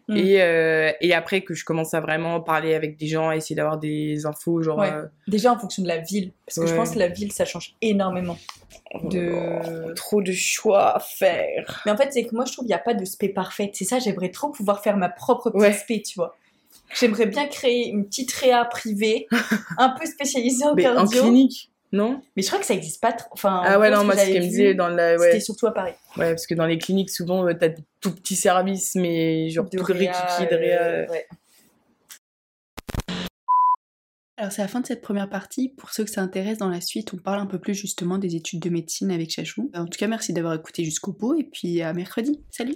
[0.07, 0.17] Mm.
[0.17, 3.77] Et, euh, et après que je commence à vraiment parler avec des gens, essayer d'avoir
[3.79, 4.77] des infos, genre.
[4.79, 4.91] Ouais.
[4.91, 6.31] euh, Déjà en fonction de la ville.
[6.45, 8.37] Parce que je pense que la ville, ça change énormément.
[9.03, 9.33] De...
[9.87, 11.81] oh, trop de choix à faire.
[11.85, 13.71] Mais en fait, c'est que moi, je trouve qu'il n'y a pas de spé parfaite.
[13.73, 15.73] C'est ça, j'aimerais trop pouvoir faire ma propre petite Ouais.
[15.73, 16.37] spé, tu vois.
[16.93, 19.27] J'aimerais bien créer une petite réa privée,
[19.79, 21.23] un peu spécialisée en Mais en cardio.
[21.23, 22.21] clinique, non?
[22.35, 23.29] Mais je crois que ça existe pas trop.
[23.31, 25.15] Enfin, Ah ouais, non, moi, ce qu'elle me disait dans la.
[25.15, 25.25] Ouais.
[25.27, 25.93] C'était surtout à Paris.
[26.17, 29.69] Ouais, parce que dans les cliniques, souvent, euh, t'as des tout petits services, mais genre
[29.69, 30.81] De tout réa, rikiki de réa.
[30.83, 31.27] euh, ouais.
[34.37, 35.69] Alors c'est la fin de cette première partie.
[35.69, 38.35] Pour ceux que ça intéresse, dans la suite, on parle un peu plus justement des
[38.35, 39.71] études de médecine avec Chachou.
[39.73, 42.41] En tout cas, merci d'avoir écouté jusqu'au bout et puis à mercredi.
[42.51, 42.75] Salut